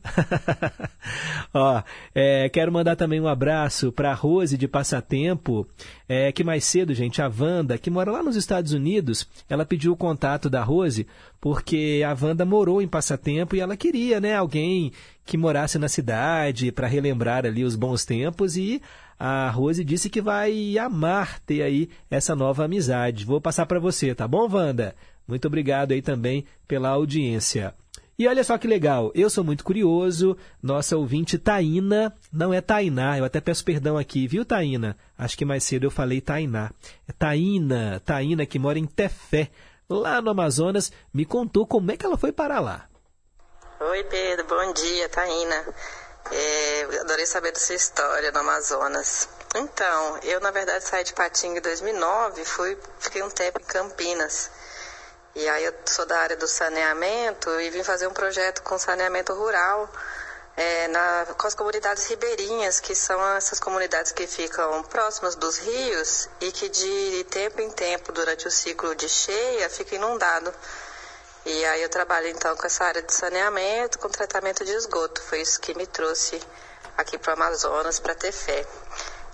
[1.53, 1.83] Ó,
[2.15, 5.67] é, quero mandar também um abraço para Rose de Passatempo,
[6.09, 9.93] é, que mais cedo, gente, a Wanda, que mora lá nos Estados Unidos, ela pediu
[9.93, 11.07] o contato da Rose
[11.39, 14.93] porque a Wanda morou em Passatempo e ela queria, né, alguém
[15.25, 18.81] que morasse na cidade para relembrar ali os bons tempos e
[19.23, 23.27] a Rose disse que vai amar ter aí essa nova amizade.
[23.27, 24.97] Vou passar para você, tá bom, Wanda?
[25.29, 27.75] Muito obrigado aí também pela audiência.
[28.19, 33.19] E olha só que legal, eu sou muito curioso, nossa ouvinte Taína, não é Tainá,
[33.19, 34.97] eu até peço perdão aqui, viu Taína?
[35.19, 36.71] Acho que mais cedo eu falei Tainá.
[37.07, 39.51] É Taína, Taína que mora em Tefé,
[39.89, 42.89] lá no Amazonas, me contou como é que ela foi para lá.
[43.81, 45.75] Oi Pedro, bom dia, Taína.
[46.31, 49.29] É, adorei saber da sua história no Amazonas.
[49.55, 54.51] Então, eu na verdade saí de Patinga em 2009, fui, fiquei um tempo em Campinas.
[55.35, 59.33] E aí eu sou da área do saneamento e vim fazer um projeto com saneamento
[59.33, 59.89] rural
[60.57, 66.29] é, na, com as comunidades ribeirinhas, que são essas comunidades que ficam próximas dos rios
[66.41, 70.53] e que de tempo em tempo, durante o ciclo de cheia, fica inundado.
[71.45, 75.23] E aí eu trabalho então com essa área de saneamento, com tratamento de esgoto.
[75.23, 76.41] Foi isso que me trouxe
[76.97, 78.67] aqui para o Amazonas para ter fé.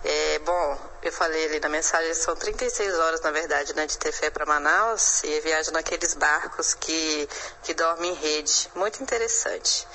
[0.05, 4.13] É, bom, eu falei ali na mensagem, são 36 horas, na verdade, né, de ter
[4.13, 7.29] fé para Manaus e viajo naqueles barcos que,
[7.65, 8.71] que dormem em rede.
[8.77, 9.87] Muito interessante.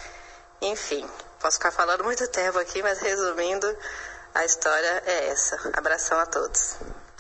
[0.62, 1.08] Enfim,
[1.40, 3.66] posso ficar falando muito tempo aqui, mas resumindo,
[4.36, 5.58] a história é essa.
[5.74, 6.76] Abração a todos.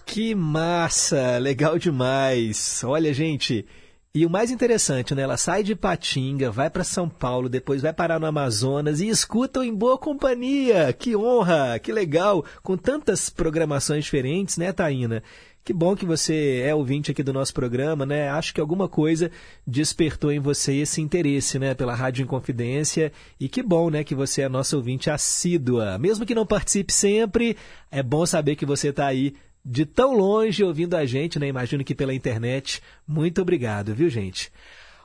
[0.06, 1.38] Que massa!
[1.38, 2.84] Legal demais!
[2.84, 3.66] Olha, gente,
[4.14, 5.22] e o mais interessante, né?
[5.22, 9.66] Ela sai de Patinga, vai para São Paulo, depois vai parar no Amazonas e escuta
[9.66, 10.92] em boa companhia.
[10.92, 15.24] Que honra, que legal, com tantas programações diferentes, né, Taína?
[15.64, 18.30] Que bom que você é ouvinte aqui do nosso programa, né?
[18.30, 19.32] Acho que alguma coisa
[19.66, 23.14] despertou em você esse interesse, né, pela Rádio Inconfidência.
[23.40, 25.98] E que bom, né, que você é nosso ouvinte assídua.
[26.00, 27.56] Mesmo que não participe sempre,
[27.92, 31.48] é bom saber que você está aí de tão longe ouvindo a gente, né?
[31.48, 32.82] Imagino que pela internet.
[33.08, 34.52] Muito obrigado, viu, gente?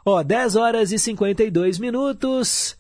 [0.05, 2.77] Ó, 10 horas e 52 minutos.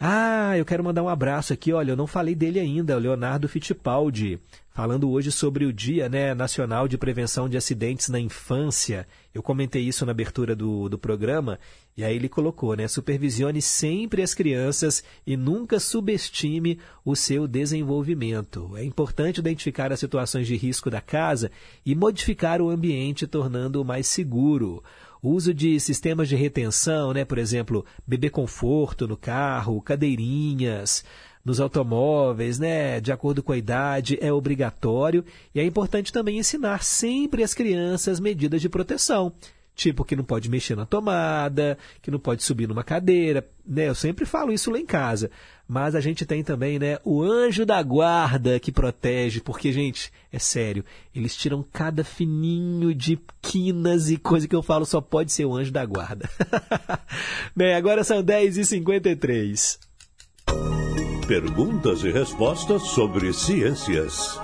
[0.00, 3.48] Ah, eu quero mandar um abraço aqui, olha, eu não falei dele ainda, o Leonardo
[3.48, 4.38] Fittipaldi,
[4.70, 9.08] falando hoje sobre o Dia né, Nacional de Prevenção de Acidentes na Infância.
[9.34, 11.58] Eu comentei isso na abertura do, do programa,
[11.96, 12.86] e aí ele colocou, né?
[12.86, 18.76] Supervisione sempre as crianças e nunca subestime o seu desenvolvimento.
[18.76, 21.50] É importante identificar as situações de risco da casa
[21.84, 24.80] e modificar o ambiente, tornando-o mais seguro.
[25.22, 27.24] O uso de sistemas de retenção, né?
[27.24, 31.04] por exemplo, bebê conforto no carro, cadeirinhas,
[31.44, 35.24] nos automóveis, né, de acordo com a idade, é obrigatório
[35.54, 39.32] e é importante também ensinar sempre às crianças medidas de proteção.
[39.78, 43.88] Tipo, que não pode mexer na tomada, que não pode subir numa cadeira, né?
[43.88, 45.30] Eu sempre falo isso lá em casa.
[45.68, 50.38] Mas a gente tem também, né, o anjo da guarda que protege, porque, gente, é
[50.40, 50.84] sério,
[51.14, 55.54] eles tiram cada fininho de quinas e coisa que eu falo só pode ser o
[55.54, 56.28] anjo da guarda.
[57.54, 59.78] Bem, agora são 10h53.
[61.28, 64.40] Perguntas e respostas sobre ciências.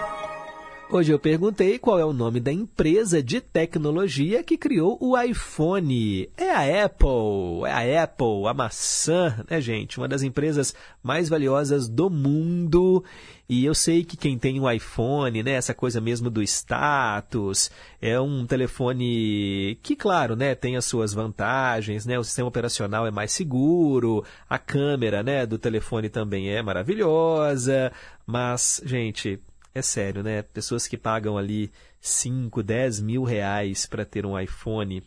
[0.97, 6.31] Hoje eu perguntei qual é o nome da empresa de tecnologia que criou o iPhone.
[6.37, 9.99] É a Apple, é a Apple, a maçã, né, gente?
[9.99, 10.73] Uma das empresas
[11.03, 13.03] mais valiosas do mundo.
[13.49, 18.21] E eu sei que quem tem um iPhone, né, essa coisa mesmo do status, é
[18.21, 22.17] um telefone que, claro, né, tem as suas vantagens, né?
[22.17, 27.91] O sistema operacional é mais seguro, a câmera, né, do telefone também é maravilhosa,
[28.25, 29.41] mas, gente,
[29.75, 30.43] é sério, né?
[30.43, 35.03] Pessoas que pagam ali 5, 10 mil reais para ter um iPhone.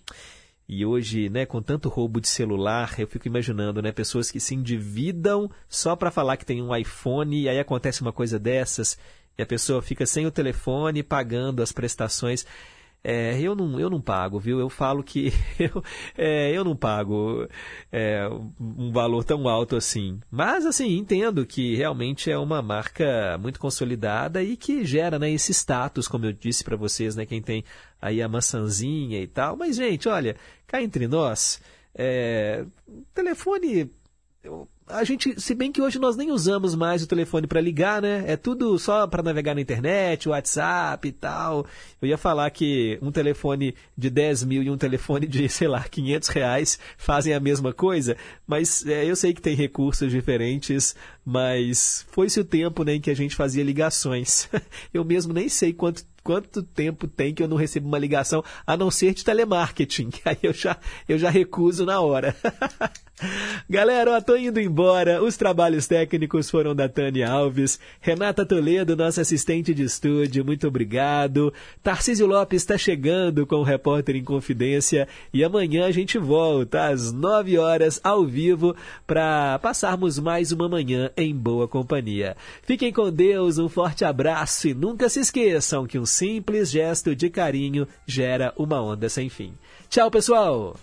[0.67, 4.53] E hoje, né, com tanto roubo de celular, eu fico imaginando, né, pessoas que se
[4.53, 8.97] endividam só para falar que tem um iPhone e aí acontece uma coisa dessas
[9.37, 12.45] e a pessoa fica sem o telefone pagando as prestações.
[13.03, 14.59] É, eu, não, eu não pago, viu?
[14.59, 15.83] Eu falo que eu,
[16.17, 17.47] é, eu não pago
[17.91, 18.27] é,
[18.59, 20.19] um valor tão alto assim.
[20.29, 25.53] Mas, assim, entendo que realmente é uma marca muito consolidada e que gera né, esse
[25.53, 27.63] status, como eu disse para vocês, né, quem tem
[28.01, 29.55] aí a maçãzinha e tal.
[29.55, 31.61] Mas, gente, olha, cá entre nós,
[31.95, 32.65] é,
[33.13, 33.89] telefone
[34.89, 38.23] a gente, se bem que hoje nós nem usamos mais o telefone para ligar, né?
[38.25, 41.65] É tudo só para navegar na internet, WhatsApp e tal.
[42.01, 45.83] Eu ia falar que um telefone de 10 mil e um telefone de, sei lá,
[45.83, 48.15] 500 reais fazem a mesma coisa,
[48.45, 50.95] mas é, eu sei que tem recursos diferentes,
[51.25, 54.49] mas foi-se o tempo né, em que a gente fazia ligações.
[54.93, 58.75] Eu mesmo nem sei quanto quanto tempo tem que eu não recebo uma ligação, a
[58.75, 60.75] não ser de telemarketing, aí eu já,
[61.07, 62.35] eu já recuso na hora.
[63.67, 65.23] Galera, ó, tô indo embora.
[65.23, 71.51] Os trabalhos técnicos foram da Tânia Alves, Renata Toledo, nossa assistente de estúdio, muito obrigado.
[71.81, 77.11] Tarcísio Lopes está chegando com o Repórter em Confidência e amanhã a gente volta às
[77.11, 78.75] 9 horas ao vivo
[79.07, 82.37] para passarmos mais uma manhã em boa companhia.
[82.61, 87.29] Fiquem com Deus, um forte abraço e nunca se esqueçam que um simples gesto de
[87.29, 89.53] carinho gera uma onda sem fim.
[89.89, 90.75] Tchau, pessoal!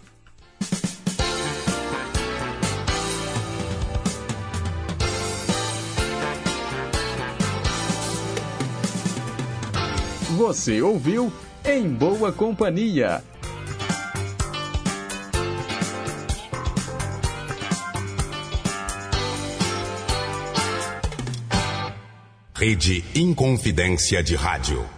[10.35, 11.33] Você ouviu
[11.65, 13.23] Em Boa Companhia.
[22.53, 24.94] Rede Inconfidência de Rádio.